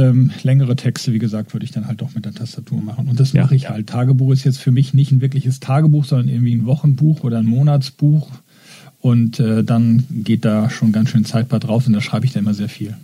Ähm, 0.00 0.30
längere 0.42 0.76
Texte, 0.76 1.12
wie 1.12 1.18
gesagt, 1.18 1.52
würde 1.52 1.64
ich 1.64 1.72
dann 1.72 1.86
halt 1.86 2.00
doch 2.00 2.14
mit 2.14 2.24
der 2.24 2.32
Tastatur 2.32 2.80
machen. 2.80 3.08
Und 3.08 3.20
das 3.20 3.32
ja. 3.32 3.42
mache 3.42 3.54
ich 3.54 3.68
halt. 3.68 3.88
Tagebuch 3.88 4.32
ist 4.32 4.44
jetzt 4.44 4.58
für 4.58 4.70
mich 4.70 4.94
nicht 4.94 5.12
ein 5.12 5.20
wirkliches 5.20 5.60
Tagebuch, 5.60 6.06
sondern 6.06 6.28
irgendwie 6.28 6.54
ein 6.54 6.64
Wochenbuch 6.64 7.22
oder 7.22 7.38
ein 7.38 7.46
Monatsbuch. 7.46 8.30
Und 9.00 9.40
äh, 9.40 9.62
dann 9.62 10.04
geht 10.10 10.44
da 10.44 10.70
schon 10.70 10.92
ganz 10.92 11.10
schön 11.10 11.24
Zeit 11.26 11.48
bei 11.48 11.58
drauf 11.58 11.86
und 11.86 11.92
da 11.92 12.00
schreibe 12.00 12.24
ich 12.24 12.32
da 12.32 12.40
immer 12.40 12.54
sehr 12.54 12.68
viel. 12.70 12.96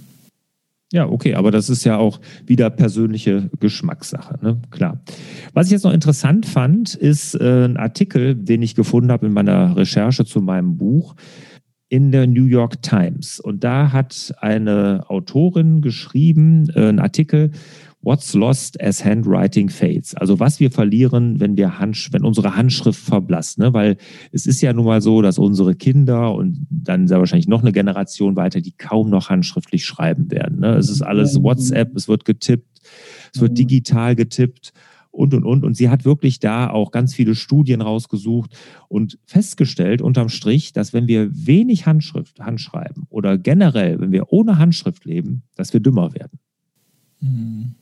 Ja, 0.92 1.06
okay, 1.08 1.34
aber 1.34 1.50
das 1.50 1.68
ist 1.68 1.84
ja 1.84 1.96
auch 1.98 2.20
wieder 2.46 2.70
persönliche 2.70 3.50
Geschmackssache, 3.58 4.38
ne? 4.40 4.62
Klar. 4.70 5.00
Was 5.52 5.66
ich 5.66 5.72
jetzt 5.72 5.82
noch 5.82 5.92
interessant 5.92 6.46
fand, 6.46 6.94
ist 6.94 7.34
äh, 7.34 7.64
ein 7.64 7.76
Artikel, 7.76 8.36
den 8.36 8.62
ich 8.62 8.74
gefunden 8.74 9.10
habe 9.10 9.26
in 9.26 9.32
meiner 9.32 9.76
Recherche 9.76 10.24
zu 10.24 10.40
meinem 10.40 10.76
Buch. 10.76 11.16
In 11.88 12.10
der 12.10 12.26
New 12.26 12.46
York 12.46 12.82
Times. 12.82 13.38
Und 13.40 13.62
da 13.64 13.92
hat 13.92 14.34
eine 14.40 15.04
Autorin 15.08 15.80
geschrieben, 15.80 16.68
äh, 16.74 16.88
einen 16.88 16.98
Artikel, 16.98 17.50
What's 18.06 18.34
lost 18.34 18.80
as 18.80 19.04
handwriting 19.04 19.68
fades? 19.68 20.14
Also 20.14 20.38
was 20.38 20.60
wir 20.60 20.70
verlieren, 20.70 21.40
wenn 21.40 21.56
wir 21.56 21.80
Hand, 21.80 22.10
wenn 22.12 22.24
unsere 22.24 22.54
Handschrift 22.54 23.00
verblasst, 23.00 23.58
ne? 23.58 23.74
Weil 23.74 23.96
es 24.30 24.46
ist 24.46 24.60
ja 24.60 24.72
nun 24.72 24.84
mal 24.84 25.00
so, 25.00 25.22
dass 25.22 25.40
unsere 25.40 25.74
Kinder 25.74 26.32
und 26.32 26.68
dann 26.70 27.08
sehr 27.08 27.18
wahrscheinlich 27.18 27.48
noch 27.48 27.62
eine 27.62 27.72
Generation 27.72 28.36
weiter, 28.36 28.60
die 28.60 28.70
kaum 28.70 29.10
noch 29.10 29.28
handschriftlich 29.28 29.84
schreiben 29.84 30.30
werden. 30.30 30.60
Ne? 30.60 30.74
Es 30.76 30.88
ist 30.88 31.02
alles 31.02 31.42
WhatsApp, 31.42 31.96
es 31.96 32.06
wird 32.06 32.24
getippt, 32.24 32.80
es 33.34 33.40
wird 33.40 33.58
digital 33.58 34.14
getippt 34.14 34.72
und, 35.16 35.34
und, 35.34 35.44
und. 35.44 35.64
Und 35.64 35.76
sie 35.76 35.88
hat 35.88 36.04
wirklich 36.04 36.38
da 36.40 36.68
auch 36.68 36.90
ganz 36.90 37.14
viele 37.14 37.34
Studien 37.34 37.80
rausgesucht 37.80 38.56
und 38.88 39.18
festgestellt 39.24 40.02
unterm 40.02 40.28
Strich, 40.28 40.72
dass 40.72 40.92
wenn 40.92 41.08
wir 41.08 41.30
wenig 41.32 41.86
Handschrift, 41.86 42.40
Handschreiben 42.40 43.04
oder 43.08 43.38
generell, 43.38 43.98
wenn 44.00 44.12
wir 44.12 44.32
ohne 44.32 44.58
Handschrift 44.58 45.04
leben, 45.04 45.42
dass 45.56 45.72
wir 45.72 45.80
dümmer 45.80 46.12
werden. 46.14 46.38
Mhm. 47.20 47.74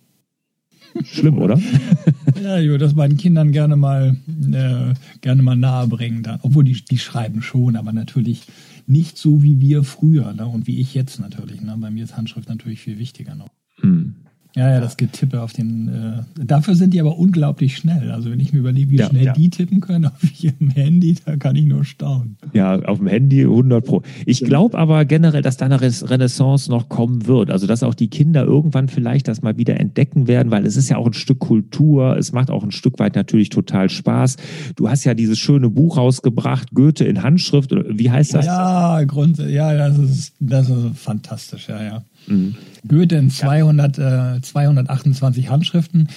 Schlimm, 1.02 1.38
oder? 1.38 1.58
ja, 2.42 2.60
ich 2.60 2.68
würde 2.68 2.84
das 2.84 2.94
meinen 2.94 3.16
Kindern 3.16 3.50
gerne 3.50 3.74
mal, 3.74 4.16
äh, 4.52 4.94
gerne 5.20 5.42
mal 5.42 5.56
nahe 5.56 5.88
bringen. 5.88 6.22
Dann. 6.22 6.38
Obwohl 6.42 6.62
die, 6.62 6.84
die 6.84 6.98
schreiben 6.98 7.42
schon, 7.42 7.74
aber 7.74 7.92
natürlich 7.92 8.42
nicht 8.86 9.18
so 9.18 9.42
wie 9.42 9.60
wir 9.60 9.82
früher 9.82 10.32
ne? 10.34 10.46
und 10.46 10.68
wie 10.68 10.78
ich 10.78 10.94
jetzt 10.94 11.18
natürlich. 11.18 11.60
Ne? 11.62 11.76
Bei 11.80 11.90
mir 11.90 12.04
ist 12.04 12.16
Handschrift 12.16 12.48
natürlich 12.48 12.80
viel 12.80 13.00
wichtiger 13.00 13.34
noch. 13.34 13.48
Hm. 13.80 14.14
Ja, 14.56 14.70
ja, 14.70 14.80
das 14.80 14.96
Getippe 14.96 15.42
auf 15.42 15.52
den. 15.52 15.88
Äh, 15.88 16.44
dafür 16.44 16.76
sind 16.76 16.94
die 16.94 17.00
aber 17.00 17.18
unglaublich 17.18 17.76
schnell. 17.76 18.12
Also 18.12 18.30
wenn 18.30 18.38
ich 18.38 18.52
mir 18.52 18.60
überlege, 18.60 18.88
wie 18.90 18.98
ja, 18.98 19.08
schnell 19.08 19.24
ja. 19.24 19.32
die 19.32 19.50
tippen 19.50 19.80
können 19.80 20.04
auf 20.06 20.42
ihrem 20.42 20.70
Handy, 20.70 21.16
da 21.24 21.36
kann 21.36 21.56
ich 21.56 21.66
nur 21.66 21.84
staunen. 21.84 22.36
Ja, 22.52 22.78
auf 22.82 22.98
dem 22.98 23.08
Handy 23.08 23.42
100 23.42 23.84
pro. 23.84 24.02
Ich 24.26 24.44
glaube 24.44 24.78
aber 24.78 25.04
generell, 25.06 25.42
dass 25.42 25.56
da 25.56 25.64
eine 25.64 25.80
Renaissance 25.80 26.70
noch 26.70 26.88
kommen 26.88 27.26
wird. 27.26 27.50
Also 27.50 27.66
dass 27.66 27.82
auch 27.82 27.94
die 27.94 28.08
Kinder 28.08 28.44
irgendwann 28.44 28.88
vielleicht 28.88 29.26
das 29.26 29.42
mal 29.42 29.56
wieder 29.56 29.80
entdecken 29.80 30.28
werden, 30.28 30.52
weil 30.52 30.64
es 30.66 30.76
ist 30.76 30.88
ja 30.88 30.98
auch 30.98 31.06
ein 31.06 31.14
Stück 31.14 31.40
Kultur. 31.40 32.16
Es 32.16 32.30
macht 32.30 32.50
auch 32.50 32.62
ein 32.62 32.70
Stück 32.70 33.00
weit 33.00 33.16
natürlich 33.16 33.48
total 33.48 33.90
Spaß. 33.90 34.36
Du 34.76 34.88
hast 34.88 35.02
ja 35.02 35.14
dieses 35.14 35.38
schöne 35.38 35.68
Buch 35.68 35.96
rausgebracht, 35.96 36.72
Goethe 36.74 37.04
in 37.04 37.24
Handschrift. 37.24 37.72
Wie 37.72 38.10
heißt 38.10 38.34
das? 38.34 38.46
Ja, 38.46 39.02
Grund, 39.02 39.38
ja, 39.38 39.74
das 39.74 39.98
ist, 39.98 40.34
das 40.38 40.68
ist 40.68 40.96
fantastisch. 40.96 41.68
Ja, 41.68 41.82
ja. 41.82 42.04
Mhm. 42.26 42.56
Goethe 42.86 43.16
in 43.16 43.30
200, 43.30 43.98
äh, 43.98 44.40
228 44.42 45.50
Handschriften. 45.50 46.08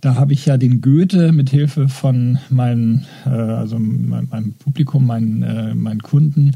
Da 0.00 0.14
habe 0.14 0.32
ich 0.32 0.46
ja 0.46 0.56
den 0.56 0.80
Goethe 0.80 1.32
mit 1.32 1.50
Hilfe 1.50 1.88
von 1.88 2.38
meinen, 2.50 3.04
äh, 3.26 3.30
also 3.30 3.78
mein, 3.78 4.28
meinem 4.30 4.52
Publikum, 4.52 5.06
meinen, 5.06 5.42
äh, 5.42 5.74
meinen 5.74 6.02
Kunden 6.02 6.52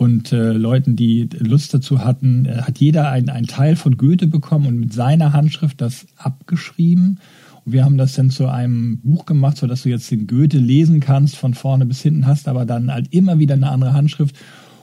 und 0.00 0.32
äh, 0.32 0.52
Leuten, 0.52 0.96
die 0.96 1.28
Lust 1.38 1.74
dazu 1.74 2.02
hatten, 2.02 2.46
äh, 2.46 2.62
hat 2.62 2.78
jeder 2.78 3.10
einen, 3.10 3.46
Teil 3.46 3.76
von 3.76 3.98
Goethe 3.98 4.26
bekommen 4.26 4.66
und 4.66 4.80
mit 4.80 4.94
seiner 4.94 5.34
Handschrift 5.34 5.78
das 5.82 6.06
abgeschrieben. 6.16 7.20
Und 7.66 7.72
wir 7.72 7.84
haben 7.84 7.98
das 7.98 8.14
dann 8.14 8.30
zu 8.30 8.48
einem 8.48 8.98
Buch 9.02 9.26
gemacht, 9.26 9.58
so 9.58 9.66
dass 9.66 9.82
du 9.82 9.90
jetzt 9.90 10.10
den 10.10 10.26
Goethe 10.26 10.56
lesen 10.56 11.00
kannst, 11.00 11.36
von 11.36 11.52
vorne 11.52 11.84
bis 11.84 12.00
hinten 12.00 12.26
hast, 12.26 12.48
aber 12.48 12.64
dann 12.64 12.90
halt 12.90 13.12
immer 13.12 13.38
wieder 13.38 13.54
eine 13.54 13.70
andere 13.70 13.92
Handschrift. 13.92 14.34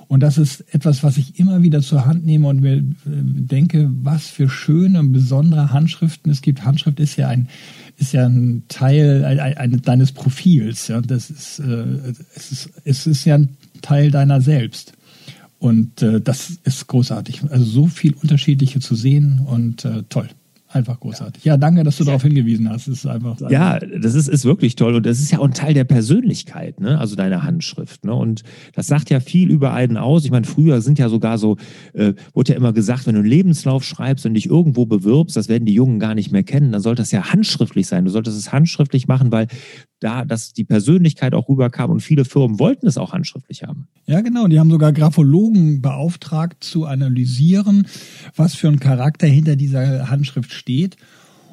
Und 0.07 0.21
das 0.21 0.37
ist 0.37 0.63
etwas, 0.73 1.03
was 1.03 1.17
ich 1.17 1.37
immer 1.37 1.63
wieder 1.63 1.81
zur 1.81 2.05
Hand 2.05 2.25
nehme 2.25 2.47
und 2.47 2.61
mir 2.61 2.77
äh, 2.77 2.83
denke, 3.05 3.89
was 4.01 4.27
für 4.27 4.49
schöne 4.49 4.99
und 4.99 5.11
besondere 5.11 5.73
Handschriften 5.73 6.31
es 6.31 6.41
gibt. 6.41 6.63
Handschrift 6.63 6.99
ist 6.99 7.17
ja 7.17 7.27
ein, 7.27 7.49
ist 7.97 8.13
ja 8.13 8.25
ein 8.25 8.63
Teil 8.69 9.25
ein, 9.25 9.81
deines 9.81 10.13
Profils. 10.13 10.87
Ja, 10.87 11.01
das 11.01 11.29
ist, 11.29 11.59
äh, 11.59 12.13
es 12.35 12.51
ist, 12.51 12.69
es 12.85 13.07
ist 13.07 13.25
ja 13.25 13.35
ein 13.35 13.57
Teil 13.81 14.11
deiner 14.11 14.39
selbst. 14.39 14.93
Und 15.59 16.01
äh, 16.01 16.21
das 16.21 16.59
ist 16.63 16.87
großartig. 16.87 17.43
Also 17.49 17.65
so 17.65 17.87
viel 17.87 18.13
Unterschiedliche 18.13 18.79
zu 18.79 18.95
sehen 18.95 19.41
und 19.45 19.83
äh, 19.83 20.03
toll. 20.07 20.29
Einfach 20.69 20.99
großartig. 20.99 21.45
Ja, 21.45 21.55
danke, 21.55 21.83
dass 21.85 21.95
du 21.95 22.03
darauf 22.03 22.23
hingewiesen 22.23 22.69
hast. 22.69 22.89
Das 22.89 22.95
ist 22.95 23.05
einfach. 23.05 23.39
Ja, 23.49 23.79
das 23.79 24.15
ist, 24.15 24.27
ist 24.27 24.43
wirklich 24.43 24.75
toll. 24.75 24.95
Und 24.95 25.05
das 25.05 25.19
ist 25.19 25.31
ja 25.31 25.39
auch 25.39 25.45
ein 25.45 25.53
Teil 25.53 25.73
der 25.73 25.85
Persönlichkeit, 25.85 26.81
ne? 26.81 26.99
Also 26.99 27.15
deine 27.15 27.43
Handschrift. 27.43 28.03
Ne? 28.03 28.13
Und 28.13 28.43
das 28.73 28.87
sagt 28.87 29.09
ja 29.09 29.21
viel 29.21 29.49
über 29.49 29.71
einen 29.71 29.95
aus. 29.95 30.25
Ich 30.25 30.31
meine, 30.31 30.45
früher 30.45 30.81
sind 30.81 30.99
ja 30.99 31.07
sogar 31.07 31.37
so, 31.37 31.55
äh, 31.93 32.13
wurde 32.33 32.51
ja 32.51 32.57
immer 32.57 32.73
gesagt, 32.73 33.07
wenn 33.07 33.15
du 33.15 33.21
einen 33.21 33.29
Lebenslauf 33.29 33.85
schreibst 33.85 34.25
und 34.25 34.33
dich 34.33 34.47
irgendwo 34.47 34.85
bewirbst, 34.85 35.37
das 35.37 35.47
werden 35.47 35.65
die 35.65 35.73
Jungen 35.73 35.99
gar 35.99 36.15
nicht 36.15 36.33
mehr 36.33 36.43
kennen, 36.43 36.73
dann 36.73 36.81
sollte 36.81 37.01
das 37.01 37.11
ja 37.11 37.31
handschriftlich 37.31 37.87
sein. 37.87 38.03
Du 38.03 38.11
solltest 38.11 38.37
es 38.37 38.51
handschriftlich 38.51 39.07
machen, 39.07 39.31
weil 39.31 39.47
da, 39.99 40.25
dass 40.25 40.53
die 40.53 40.63
Persönlichkeit 40.63 41.33
auch 41.33 41.49
rüberkam 41.49 41.89
und 41.89 42.01
viele 42.01 42.25
Firmen 42.25 42.59
wollten 42.59 42.87
es 42.87 42.97
auch 42.97 43.13
handschriftlich 43.13 43.63
haben. 43.63 43.87
Ja, 44.05 44.21
genau. 44.21 44.47
Die 44.47 44.59
haben 44.59 44.69
sogar 44.69 44.93
Graphologen 44.93 45.81
beauftragt 45.81 46.63
zu 46.63 46.85
analysieren, 46.85 47.87
was 48.35 48.55
für 48.55 48.67
ein 48.67 48.79
Charakter 48.79 49.27
hinter 49.27 49.55
dieser 49.55 50.09
Handschrift 50.09 50.51
steht. 50.51 50.97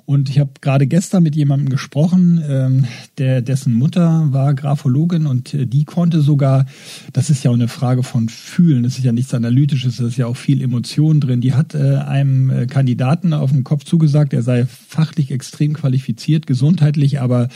Und 0.06 0.28
ich 0.28 0.38
habe 0.38 0.50
gerade 0.60 0.86
gestern 0.86 1.22
mit 1.22 1.34
jemandem 1.34 1.70
gesprochen, 1.70 2.42
ähm, 2.46 2.84
der 3.16 3.40
dessen 3.40 3.72
Mutter 3.72 4.28
war 4.32 4.52
Graphologin 4.52 5.26
und 5.26 5.54
äh, 5.54 5.66
die 5.66 5.84
konnte 5.84 6.20
sogar, 6.20 6.66
das 7.14 7.30
ist 7.30 7.42
ja 7.42 7.50
auch 7.50 7.54
eine 7.54 7.68
Frage 7.68 8.02
von 8.02 8.28
Fühlen, 8.28 8.82
das 8.82 8.98
ist 8.98 9.04
ja 9.04 9.12
nichts 9.12 9.32
Analytisches, 9.32 9.96
das 9.96 10.08
ist 10.08 10.18
ja 10.18 10.26
auch 10.26 10.36
viel 10.36 10.60
Emotion 10.60 11.20
drin. 11.20 11.40
Die 11.40 11.54
hat 11.54 11.74
äh, 11.74 11.96
einem 11.96 12.50
äh, 12.50 12.66
Kandidaten 12.66 13.32
auf 13.32 13.50
den 13.50 13.64
Kopf 13.64 13.84
zugesagt, 13.84 14.34
er 14.34 14.42
sei 14.42 14.66
fachlich 14.66 15.30
extrem 15.30 15.72
qualifiziert, 15.72 16.46
gesundheitlich 16.46 17.22
aber 17.22 17.48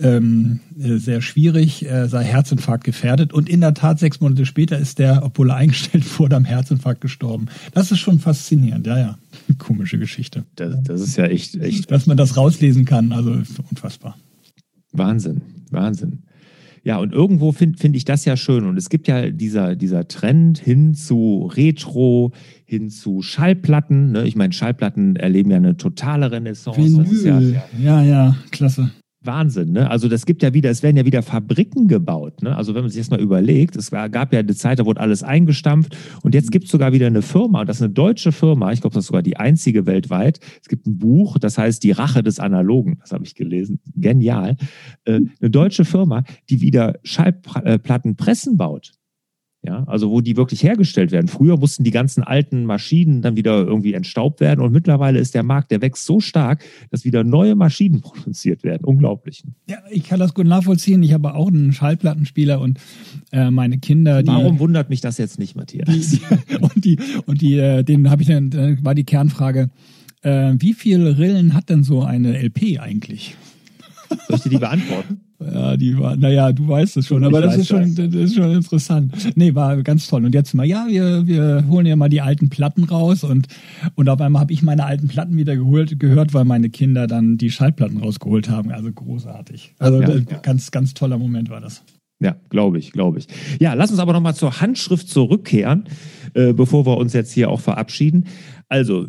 ähm, 0.00 0.60
äh, 0.78 0.96
sehr 0.96 1.20
schwierig, 1.20 1.86
er 1.86 2.08
sei 2.08 2.24
Herzinfarkt 2.24 2.84
gefährdet. 2.84 3.32
Und 3.32 3.48
in 3.48 3.60
der 3.60 3.74
Tat, 3.74 3.98
sechs 3.98 4.20
Monate 4.20 4.46
später 4.46 4.78
ist 4.78 4.98
der, 4.98 5.22
obwohl 5.24 5.50
er 5.50 5.56
eingestellt 5.60 6.18
wurde, 6.18 6.36
am 6.36 6.44
Herzinfarkt 6.44 7.00
gestorben. 7.00 7.46
Das 7.72 7.92
ist 7.92 7.98
schon 7.98 8.18
faszinierend, 8.18 8.86
ja, 8.86 8.98
ja. 8.98 9.18
Komische 9.58 9.98
Geschichte. 9.98 10.44
Das, 10.56 10.82
das 10.82 11.00
ist 11.00 11.16
ja 11.16 11.26
echt, 11.26 11.56
echt. 11.56 11.90
Dass 11.90 12.06
man 12.06 12.16
das 12.16 12.36
rauslesen 12.36 12.84
kann, 12.84 13.12
also 13.12 13.30
unfassbar. 13.70 14.16
Wahnsinn, 14.92 15.42
Wahnsinn. 15.70 16.22
Ja, 16.82 16.98
und 16.98 17.12
irgendwo 17.12 17.52
finde 17.52 17.78
find 17.78 17.94
ich 17.94 18.06
das 18.06 18.24
ja 18.24 18.36
schön. 18.36 18.64
Und 18.64 18.78
es 18.78 18.88
gibt 18.88 19.06
ja 19.06 19.30
dieser, 19.30 19.76
dieser 19.76 20.08
Trend 20.08 20.58
hin 20.58 20.94
zu 20.94 21.50
Retro, 21.54 22.32
hin 22.64 22.88
zu 22.88 23.20
Schallplatten. 23.20 24.12
Ne? 24.12 24.26
Ich 24.26 24.34
meine, 24.34 24.54
Schallplatten 24.54 25.16
erleben 25.16 25.50
ja 25.50 25.58
eine 25.58 25.76
totale 25.76 26.32
Renaissance. 26.32 26.80
Vinyl. 26.80 27.60
Ja, 27.78 28.00
ja, 28.00 28.02
ja, 28.02 28.36
klasse. 28.50 28.90
Wahnsinn, 29.22 29.72
ne? 29.72 29.90
Also 29.90 30.08
das 30.08 30.24
gibt 30.24 30.42
ja 30.42 30.54
wieder, 30.54 30.70
es 30.70 30.82
werden 30.82 30.96
ja 30.96 31.04
wieder 31.04 31.22
Fabriken 31.22 31.88
gebaut, 31.88 32.42
ne? 32.42 32.56
Also 32.56 32.74
wenn 32.74 32.82
man 32.82 32.90
sich 32.90 33.00
das 33.00 33.10
mal 33.10 33.20
überlegt, 33.20 33.76
es 33.76 33.90
gab 33.90 34.32
ja 34.32 34.38
eine 34.38 34.54
Zeit, 34.54 34.78
da 34.78 34.86
wurde 34.86 35.00
alles 35.00 35.22
eingestampft 35.22 35.96
und 36.22 36.34
jetzt 36.34 36.50
gibt 36.50 36.64
es 36.64 36.70
sogar 36.70 36.92
wieder 36.92 37.06
eine 37.06 37.20
Firma, 37.20 37.60
und 37.60 37.68
das 37.68 37.76
ist 37.76 37.82
eine 37.82 37.92
deutsche 37.92 38.32
Firma, 38.32 38.72
ich 38.72 38.80
glaube, 38.80 38.94
das 38.94 39.04
ist 39.04 39.08
sogar 39.08 39.22
die 39.22 39.36
einzige 39.36 39.84
weltweit. 39.84 40.40
Es 40.62 40.68
gibt 40.68 40.86
ein 40.86 40.96
Buch, 40.96 41.38
das 41.38 41.58
heißt 41.58 41.84
Die 41.84 41.90
Rache 41.90 42.22
des 42.22 42.40
Analogen, 42.40 42.98
das 43.00 43.12
habe 43.12 43.24
ich 43.24 43.34
gelesen, 43.34 43.80
genial. 43.94 44.56
Äh, 45.04 45.20
eine 45.40 45.50
deutsche 45.50 45.84
Firma, 45.84 46.24
die 46.48 46.62
wieder 46.62 46.98
Schallplatten 47.02 48.16
pressen 48.16 48.56
baut. 48.56 48.92
Ja, 49.62 49.84
also 49.86 50.10
wo 50.10 50.22
die 50.22 50.38
wirklich 50.38 50.62
hergestellt 50.62 51.12
werden. 51.12 51.28
Früher 51.28 51.58
mussten 51.58 51.84
die 51.84 51.90
ganzen 51.90 52.22
alten 52.22 52.64
Maschinen 52.64 53.20
dann 53.20 53.36
wieder 53.36 53.58
irgendwie 53.58 53.92
entstaubt 53.92 54.40
werden 54.40 54.60
und 54.60 54.72
mittlerweile 54.72 55.18
ist 55.18 55.34
der 55.34 55.42
Markt, 55.42 55.70
der 55.70 55.82
wächst 55.82 56.06
so 56.06 56.18
stark, 56.18 56.64
dass 56.90 57.04
wieder 57.04 57.24
neue 57.24 57.54
Maschinen 57.54 58.00
produziert 58.00 58.64
werden. 58.64 58.84
Unglaublich. 58.84 59.44
Ja, 59.68 59.76
ich 59.90 60.04
kann 60.04 60.18
das 60.18 60.32
gut 60.32 60.46
nachvollziehen. 60.46 61.02
Ich 61.02 61.12
habe 61.12 61.34
auch 61.34 61.48
einen 61.48 61.74
Schallplattenspieler 61.74 62.58
und 62.58 62.78
äh, 63.32 63.50
meine 63.50 63.76
Kinder. 63.76 64.22
Die, 64.22 64.28
Warum 64.28 64.58
wundert 64.60 64.88
mich 64.88 65.02
das 65.02 65.18
jetzt 65.18 65.38
nicht, 65.38 65.56
Matthias? 65.56 65.88
Die, 65.88 66.20
und 66.60 66.82
die, 66.82 66.98
und 67.26 67.42
die, 67.42 67.58
äh, 67.58 67.82
den 67.82 68.08
habe 68.08 68.22
ich 68.22 68.28
dann, 68.28 68.50
äh, 68.52 68.78
war 68.82 68.94
die 68.94 69.04
Kernfrage, 69.04 69.68
äh, 70.22 70.54
wie 70.56 70.72
viele 70.72 71.18
Rillen 71.18 71.52
hat 71.52 71.68
denn 71.68 71.82
so 71.82 72.02
eine 72.02 72.40
LP 72.42 72.80
eigentlich? 72.80 73.36
Soll 74.26 74.36
ich 74.36 74.42
dir 74.42 74.50
die 74.50 74.58
beantworten? 74.58 75.20
Ja, 75.42 75.76
die 75.76 75.98
war, 75.98 76.16
naja, 76.16 76.52
du 76.52 76.68
weißt 76.68 76.98
es 76.98 77.06
schon, 77.06 77.24
aber 77.24 77.40
das 77.40 77.56
ist 77.56 77.68
schon, 77.68 77.94
das. 77.94 78.10
das 78.10 78.14
ist 78.14 78.34
schon 78.34 78.50
interessant. 78.50 79.14
Nee, 79.36 79.54
war 79.54 79.82
ganz 79.82 80.06
toll. 80.06 80.24
Und 80.26 80.34
jetzt 80.34 80.52
mal, 80.52 80.66
ja, 80.66 80.86
wir, 80.86 81.26
wir 81.26 81.64
holen 81.66 81.86
ja 81.86 81.96
mal 81.96 82.10
die 82.10 82.20
alten 82.20 82.50
Platten 82.50 82.84
raus 82.84 83.24
und, 83.24 83.46
und 83.94 84.08
auf 84.10 84.20
einmal 84.20 84.40
habe 84.40 84.52
ich 84.52 84.62
meine 84.62 84.84
alten 84.84 85.08
Platten 85.08 85.36
wieder 85.38 85.56
geholt, 85.56 85.98
gehört, 85.98 86.34
weil 86.34 86.44
meine 86.44 86.68
Kinder 86.68 87.06
dann 87.06 87.38
die 87.38 87.50
Schallplatten 87.50 87.98
rausgeholt 87.98 88.50
haben. 88.50 88.70
Also 88.70 88.92
großartig. 88.92 89.74
Also 89.78 90.02
ja, 90.02 90.10
ja. 90.10 90.38
ganz, 90.42 90.70
ganz 90.70 90.92
toller 90.92 91.16
Moment 91.16 91.48
war 91.48 91.60
das. 91.60 91.82
Ja, 92.22 92.36
glaube 92.50 92.78
ich, 92.78 92.92
glaube 92.92 93.18
ich. 93.18 93.26
Ja, 93.60 93.72
lass 93.72 93.90
uns 93.90 93.98
aber 93.98 94.12
nochmal 94.12 94.34
zur 94.34 94.60
Handschrift 94.60 95.08
zurückkehren, 95.08 95.84
äh, 96.34 96.52
bevor 96.52 96.84
wir 96.84 96.98
uns 96.98 97.14
jetzt 97.14 97.32
hier 97.32 97.48
auch 97.48 97.60
verabschieden. 97.60 98.26
Also, 98.68 99.06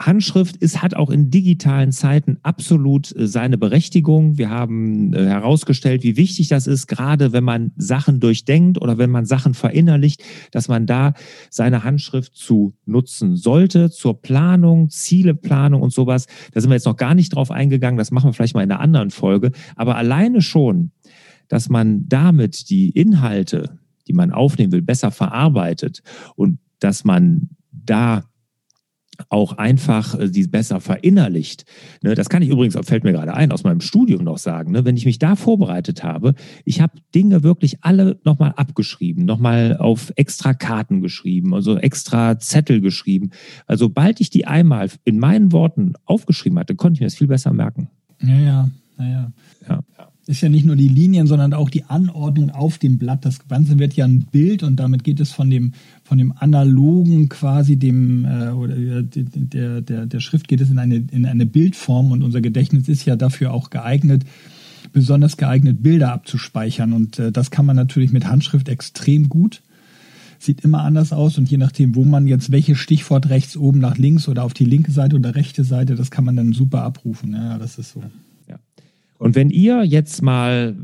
Handschrift 0.00 0.56
ist, 0.56 0.82
hat 0.82 0.94
auch 0.94 1.10
in 1.10 1.30
digitalen 1.30 1.92
Zeiten 1.92 2.38
absolut 2.42 3.14
äh, 3.14 3.26
seine 3.26 3.58
Berechtigung. 3.58 4.38
Wir 4.38 4.50
haben 4.50 5.12
äh, 5.12 5.26
herausgestellt, 5.26 6.02
wie 6.02 6.16
wichtig 6.16 6.48
das 6.48 6.66
ist, 6.66 6.86
gerade 6.86 7.32
wenn 7.32 7.44
man 7.44 7.72
Sachen 7.76 8.18
durchdenkt 8.18 8.80
oder 8.80 8.98
wenn 8.98 9.10
man 9.10 9.26
Sachen 9.26 9.54
verinnerlicht, 9.54 10.22
dass 10.50 10.68
man 10.68 10.86
da 10.86 11.12
seine 11.50 11.84
Handschrift 11.84 12.34
zu 12.34 12.74
nutzen 12.86 13.36
sollte 13.36 13.90
zur 13.90 14.20
Planung, 14.20 14.88
Zieleplanung 14.88 15.82
und 15.82 15.92
sowas. 15.92 16.26
Da 16.52 16.60
sind 16.60 16.70
wir 16.70 16.74
jetzt 16.74 16.86
noch 16.86 16.96
gar 16.96 17.14
nicht 17.14 17.34
drauf 17.34 17.50
eingegangen. 17.50 17.98
Das 17.98 18.10
machen 18.10 18.30
wir 18.30 18.32
vielleicht 18.32 18.54
mal 18.54 18.62
in 18.62 18.70
einer 18.70 18.80
anderen 18.80 19.10
Folge. 19.10 19.52
Aber 19.76 19.96
alleine 19.96 20.42
schon, 20.42 20.90
dass 21.48 21.68
man 21.68 22.08
damit 22.08 22.70
die 22.70 22.90
Inhalte 22.90 23.80
die 24.10 24.16
man 24.16 24.32
aufnehmen 24.32 24.72
will, 24.72 24.82
besser 24.82 25.12
verarbeitet 25.12 26.02
und 26.34 26.58
dass 26.80 27.04
man 27.04 27.50
da 27.70 28.24
auch 29.28 29.58
einfach 29.58 30.18
äh, 30.18 30.28
die 30.28 30.46
besser 30.46 30.80
verinnerlicht. 30.80 31.64
Ne, 32.02 32.14
das 32.14 32.28
kann 32.28 32.42
ich 32.42 32.48
übrigens, 32.48 32.76
fällt 32.86 33.04
mir 33.04 33.12
gerade 33.12 33.34
ein, 33.34 33.52
aus 33.52 33.64
meinem 33.64 33.80
Studium 33.80 34.24
noch 34.24 34.38
sagen. 34.38 34.72
Ne, 34.72 34.84
wenn 34.84 34.96
ich 34.96 35.06
mich 35.06 35.18
da 35.18 35.36
vorbereitet 35.36 36.02
habe, 36.02 36.34
ich 36.64 36.80
habe 36.80 36.94
Dinge 37.14 37.42
wirklich 37.42 37.78
alle 37.82 38.18
nochmal 38.24 38.52
abgeschrieben, 38.56 39.24
nochmal 39.24 39.76
auf 39.76 40.12
extra 40.16 40.54
Karten 40.54 41.00
geschrieben, 41.00 41.54
also 41.54 41.76
extra 41.76 42.38
Zettel 42.38 42.80
geschrieben. 42.80 43.30
Also 43.66 43.86
sobald 43.86 44.20
ich 44.20 44.30
die 44.30 44.46
einmal 44.46 44.90
in 45.04 45.18
meinen 45.18 45.52
Worten 45.52 45.94
aufgeschrieben 46.04 46.58
hatte, 46.58 46.76
konnte 46.76 46.94
ich 46.94 47.00
mir 47.00 47.06
das 47.06 47.16
viel 47.16 47.26
besser 47.26 47.52
merken. 47.52 47.90
Ja, 48.22 48.38
ja, 48.38 48.70
ja. 48.98 49.32
ja 49.68 50.09
ist 50.30 50.42
ja 50.42 50.48
nicht 50.48 50.64
nur 50.64 50.76
die 50.76 50.88
Linien, 50.88 51.26
sondern 51.26 51.52
auch 51.52 51.68
die 51.68 51.84
Anordnung 51.84 52.50
auf 52.50 52.78
dem 52.78 52.98
Blatt. 52.98 53.24
Das 53.24 53.48
Ganze 53.48 53.80
wird 53.80 53.94
ja 53.94 54.04
ein 54.04 54.26
Bild 54.30 54.62
und 54.62 54.76
damit 54.76 55.02
geht 55.02 55.18
es 55.18 55.32
von 55.32 55.50
dem, 55.50 55.72
von 56.04 56.18
dem 56.18 56.32
analogen 56.36 57.28
quasi 57.28 57.76
dem 57.76 58.24
äh, 58.24 58.50
oder 58.50 58.76
äh, 58.76 59.02
der, 59.02 59.80
der, 59.80 60.06
der 60.06 60.20
Schrift 60.20 60.46
geht 60.46 60.60
es 60.60 60.70
in 60.70 60.78
eine, 60.78 60.96
in 61.10 61.26
eine 61.26 61.46
Bildform 61.46 62.12
und 62.12 62.22
unser 62.22 62.40
Gedächtnis 62.40 62.88
ist 62.88 63.04
ja 63.04 63.16
dafür 63.16 63.52
auch 63.52 63.70
geeignet, 63.70 64.24
besonders 64.92 65.36
geeignet, 65.36 65.82
Bilder 65.82 66.12
abzuspeichern. 66.12 66.92
Und 66.92 67.18
äh, 67.18 67.32
das 67.32 67.50
kann 67.50 67.66
man 67.66 67.74
natürlich 67.74 68.12
mit 68.12 68.26
Handschrift 68.26 68.68
extrem 68.68 69.28
gut. 69.28 69.62
Sieht 70.38 70.60
immer 70.60 70.82
anders 70.82 71.12
aus 71.12 71.38
und 71.38 71.50
je 71.50 71.58
nachdem, 71.58 71.96
wo 71.96 72.04
man 72.04 72.28
jetzt 72.28 72.52
welches 72.52 72.78
Stichwort 72.78 73.28
rechts 73.30 73.56
oben 73.56 73.80
nach 73.80 73.98
links 73.98 74.28
oder 74.28 74.44
auf 74.44 74.54
die 74.54 74.64
linke 74.64 74.92
Seite 74.92 75.16
oder 75.16 75.34
rechte 75.34 75.64
Seite, 75.64 75.96
das 75.96 76.12
kann 76.12 76.24
man 76.24 76.36
dann 76.36 76.52
super 76.52 76.84
abrufen. 76.84 77.32
Ja, 77.32 77.58
das 77.58 77.78
ist 77.78 77.92
so. 77.92 78.02
Und 79.20 79.34
wenn 79.34 79.50
ihr 79.50 79.84
jetzt 79.84 80.22
mal 80.22 80.74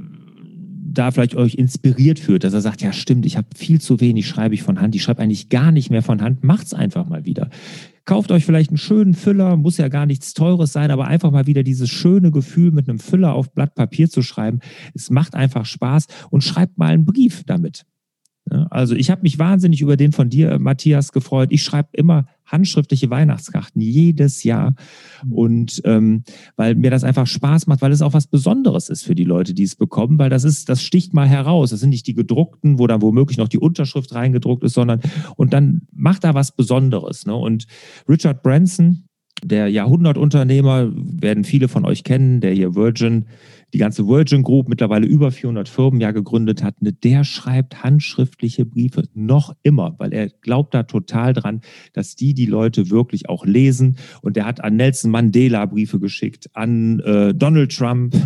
da 0.92 1.10
vielleicht 1.10 1.34
euch 1.34 1.54
inspiriert 1.54 2.18
führt, 2.18 2.44
dass 2.44 2.52
er 2.52 2.60
sagt, 2.60 2.82
ja 2.82 2.92
stimmt, 2.92 3.24
ich 3.24 3.38
habe 3.38 3.48
viel 3.56 3.80
zu 3.80 3.98
wenig, 4.00 4.28
schreibe 4.28 4.54
ich 4.54 4.62
von 4.62 4.80
Hand, 4.80 4.94
ich 4.94 5.02
schreibe 5.02 5.22
eigentlich 5.22 5.48
gar 5.48 5.72
nicht 5.72 5.90
mehr 5.90 6.02
von 6.02 6.20
Hand, 6.20 6.44
macht's 6.44 6.74
einfach 6.74 7.08
mal 7.08 7.24
wieder. 7.24 7.48
Kauft 8.04 8.30
euch 8.30 8.44
vielleicht 8.44 8.70
einen 8.70 8.76
schönen 8.76 9.14
Füller, 9.14 9.56
muss 9.56 9.78
ja 9.78 9.88
gar 9.88 10.04
nichts 10.04 10.34
Teures 10.34 10.72
sein, 10.72 10.90
aber 10.90 11.06
einfach 11.06 11.30
mal 11.30 11.46
wieder 11.46 11.62
dieses 11.62 11.88
schöne 11.88 12.30
Gefühl, 12.30 12.72
mit 12.72 12.88
einem 12.88 12.98
Füller 12.98 13.32
auf 13.34 13.52
Blatt 13.52 13.74
Papier 13.74 14.10
zu 14.10 14.20
schreiben. 14.20 14.60
Es 14.94 15.08
macht 15.08 15.34
einfach 15.34 15.64
Spaß 15.64 16.06
und 16.28 16.44
schreibt 16.44 16.76
mal 16.76 16.92
einen 16.92 17.06
Brief 17.06 17.42
damit. 17.44 17.86
Also 18.70 18.94
ich 18.94 19.10
habe 19.10 19.22
mich 19.22 19.38
wahnsinnig 19.38 19.80
über 19.80 19.96
den 19.96 20.12
von 20.12 20.30
dir, 20.30 20.58
Matthias, 20.58 21.10
gefreut. 21.12 21.48
Ich 21.50 21.62
schreibe 21.62 21.88
immer 21.92 22.26
handschriftliche 22.44 23.10
Weihnachtskarten 23.10 23.80
jedes 23.80 24.44
Jahr 24.44 24.76
und 25.28 25.82
ähm, 25.84 26.22
weil 26.54 26.76
mir 26.76 26.92
das 26.92 27.02
einfach 27.02 27.26
Spaß 27.26 27.66
macht, 27.66 27.82
weil 27.82 27.90
es 27.90 28.02
auch 28.02 28.12
was 28.12 28.28
Besonderes 28.28 28.88
ist 28.88 29.02
für 29.02 29.16
die 29.16 29.24
Leute, 29.24 29.52
die 29.52 29.64
es 29.64 29.74
bekommen, 29.74 30.18
weil 30.20 30.30
das 30.30 30.44
ist, 30.44 30.68
das 30.68 30.80
sticht 30.80 31.12
mal 31.12 31.26
heraus. 31.26 31.70
Das 31.70 31.80
sind 31.80 31.90
nicht 31.90 32.06
die 32.06 32.14
gedruckten, 32.14 32.78
wo 32.78 32.86
dann 32.86 33.02
womöglich 33.02 33.36
noch 33.36 33.48
die 33.48 33.58
Unterschrift 33.58 34.14
reingedruckt 34.14 34.62
ist, 34.62 34.74
sondern 34.74 35.00
und 35.34 35.52
dann 35.52 35.82
macht 35.92 36.22
da 36.22 36.34
was 36.34 36.54
Besonderes. 36.54 37.26
Ne? 37.26 37.34
Und 37.34 37.66
Richard 38.08 38.44
Branson, 38.44 39.08
der 39.42 39.68
Jahrhundertunternehmer, 39.68 40.90
werden 40.94 41.44
viele 41.44 41.68
von 41.68 41.84
euch 41.84 42.04
kennen, 42.04 42.40
der 42.40 42.52
hier 42.52 42.74
Virgin 42.74 43.26
die 43.74 43.78
ganze 43.78 44.06
Virgin 44.06 44.42
Group 44.42 44.68
mittlerweile 44.68 45.06
über 45.06 45.30
400 45.30 45.68
Firmen 45.68 46.00
ja 46.00 46.12
gegründet 46.12 46.62
hat, 46.62 46.80
ne, 46.82 46.92
der 46.92 47.24
schreibt 47.24 47.82
handschriftliche 47.82 48.64
Briefe 48.64 49.04
noch 49.14 49.54
immer, 49.62 49.94
weil 49.98 50.12
er 50.12 50.28
glaubt 50.28 50.72
da 50.72 50.84
total 50.84 51.32
dran, 51.32 51.60
dass 51.92 52.14
die 52.14 52.32
die 52.32 52.46
Leute 52.46 52.90
wirklich 52.90 53.28
auch 53.28 53.44
lesen. 53.44 53.98
Und 54.22 54.36
der 54.36 54.46
hat 54.46 54.62
an 54.62 54.76
Nelson 54.76 55.10
Mandela 55.10 55.66
Briefe 55.66 55.98
geschickt, 55.98 56.48
an 56.54 57.00
äh, 57.00 57.34
Donald 57.34 57.76
Trump, 57.76 58.16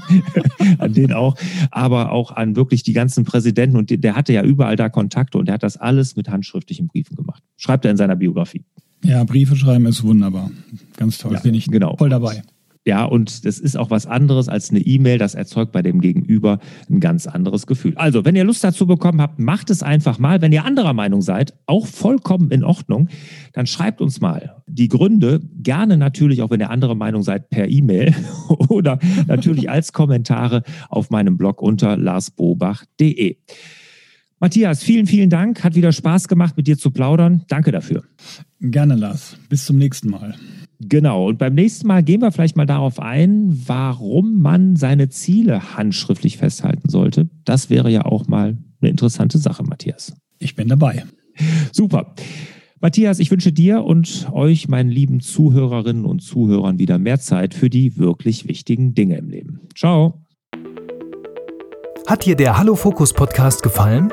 an 0.78 0.92
den 0.94 1.12
auch, 1.12 1.36
aber 1.70 2.10
auch 2.10 2.32
an 2.32 2.56
wirklich 2.56 2.82
die 2.82 2.92
ganzen 2.92 3.24
Präsidenten. 3.24 3.76
Und 3.76 3.90
der 4.02 4.16
hatte 4.16 4.32
ja 4.32 4.42
überall 4.42 4.76
da 4.76 4.88
Kontakte 4.88 5.38
und 5.38 5.46
der 5.46 5.54
hat 5.54 5.62
das 5.62 5.76
alles 5.76 6.16
mit 6.16 6.28
handschriftlichen 6.28 6.88
Briefen 6.88 7.14
gemacht. 7.14 7.42
Schreibt 7.56 7.84
er 7.84 7.90
in 7.90 7.96
seiner 7.96 8.16
Biografie. 8.16 8.64
Ja, 9.04 9.24
Briefe 9.24 9.56
schreiben 9.56 9.86
ist 9.86 10.02
wunderbar. 10.02 10.50
Ganz 10.96 11.18
toll. 11.18 11.34
Ja, 11.34 11.40
Bin 11.40 11.54
ich 11.54 11.66
genau. 11.66 11.96
voll 11.96 12.10
dabei. 12.10 12.42
Ja, 12.84 13.04
und 13.04 13.46
das 13.46 13.60
ist 13.60 13.76
auch 13.76 13.90
was 13.90 14.06
anderes 14.06 14.48
als 14.48 14.70
eine 14.70 14.80
E-Mail. 14.80 15.18
Das 15.18 15.34
erzeugt 15.36 15.70
bei 15.70 15.82
dem 15.82 16.00
Gegenüber 16.00 16.58
ein 16.90 16.98
ganz 16.98 17.28
anderes 17.28 17.68
Gefühl. 17.68 17.92
Also, 17.96 18.24
wenn 18.24 18.34
ihr 18.34 18.42
Lust 18.42 18.64
dazu 18.64 18.88
bekommen 18.88 19.20
habt, 19.20 19.38
macht 19.38 19.70
es 19.70 19.84
einfach 19.84 20.18
mal. 20.18 20.42
Wenn 20.42 20.50
ihr 20.50 20.64
anderer 20.64 20.92
Meinung 20.92 21.22
seid, 21.22 21.54
auch 21.66 21.86
vollkommen 21.86 22.50
in 22.50 22.64
Ordnung, 22.64 23.08
dann 23.52 23.66
schreibt 23.66 24.00
uns 24.00 24.20
mal 24.20 24.62
die 24.66 24.88
Gründe. 24.88 25.40
Gerne 25.62 25.96
natürlich, 25.96 26.42
auch 26.42 26.50
wenn 26.50 26.58
ihr 26.58 26.70
andere 26.70 26.96
Meinung 26.96 27.22
seid, 27.22 27.50
per 27.50 27.68
E-Mail 27.68 28.14
oder 28.68 28.98
natürlich 29.28 29.70
als 29.70 29.92
Kommentare 29.92 30.64
auf 30.88 31.10
meinem 31.10 31.36
Blog 31.36 31.62
unter 31.62 31.96
larsbobach.de. 31.96 33.36
Matthias, 34.42 34.82
vielen, 34.82 35.06
vielen 35.06 35.30
Dank. 35.30 35.62
Hat 35.62 35.76
wieder 35.76 35.92
Spaß 35.92 36.26
gemacht, 36.26 36.56
mit 36.56 36.66
dir 36.66 36.76
zu 36.76 36.90
plaudern. 36.90 37.44
Danke 37.46 37.70
dafür. 37.70 38.02
Gerne, 38.60 38.96
Lars. 38.96 39.36
Bis 39.48 39.64
zum 39.64 39.78
nächsten 39.78 40.10
Mal. 40.10 40.34
Genau. 40.80 41.28
Und 41.28 41.38
beim 41.38 41.54
nächsten 41.54 41.86
Mal 41.86 42.02
gehen 42.02 42.22
wir 42.22 42.32
vielleicht 42.32 42.56
mal 42.56 42.66
darauf 42.66 42.98
ein, 42.98 43.62
warum 43.68 44.42
man 44.42 44.74
seine 44.74 45.08
Ziele 45.10 45.76
handschriftlich 45.76 46.38
festhalten 46.38 46.88
sollte. 46.88 47.30
Das 47.44 47.70
wäre 47.70 47.88
ja 47.88 48.04
auch 48.04 48.26
mal 48.26 48.58
eine 48.80 48.90
interessante 48.90 49.38
Sache, 49.38 49.62
Matthias. 49.62 50.12
Ich 50.40 50.56
bin 50.56 50.66
dabei. 50.66 51.04
Super. 51.70 52.12
Matthias, 52.80 53.20
ich 53.20 53.30
wünsche 53.30 53.52
dir 53.52 53.84
und 53.84 54.28
euch, 54.32 54.66
meinen 54.66 54.90
lieben 54.90 55.20
Zuhörerinnen 55.20 56.04
und 56.04 56.18
Zuhörern, 56.18 56.80
wieder 56.80 56.98
mehr 56.98 57.20
Zeit 57.20 57.54
für 57.54 57.70
die 57.70 57.96
wirklich 57.96 58.48
wichtigen 58.48 58.92
Dinge 58.92 59.18
im 59.18 59.28
Leben. 59.28 59.60
Ciao. 59.76 60.20
Hat 62.08 62.26
dir 62.26 62.34
der 62.34 62.58
Hallo 62.58 62.74
Fokus 62.74 63.12
Podcast 63.12 63.62
gefallen? 63.62 64.12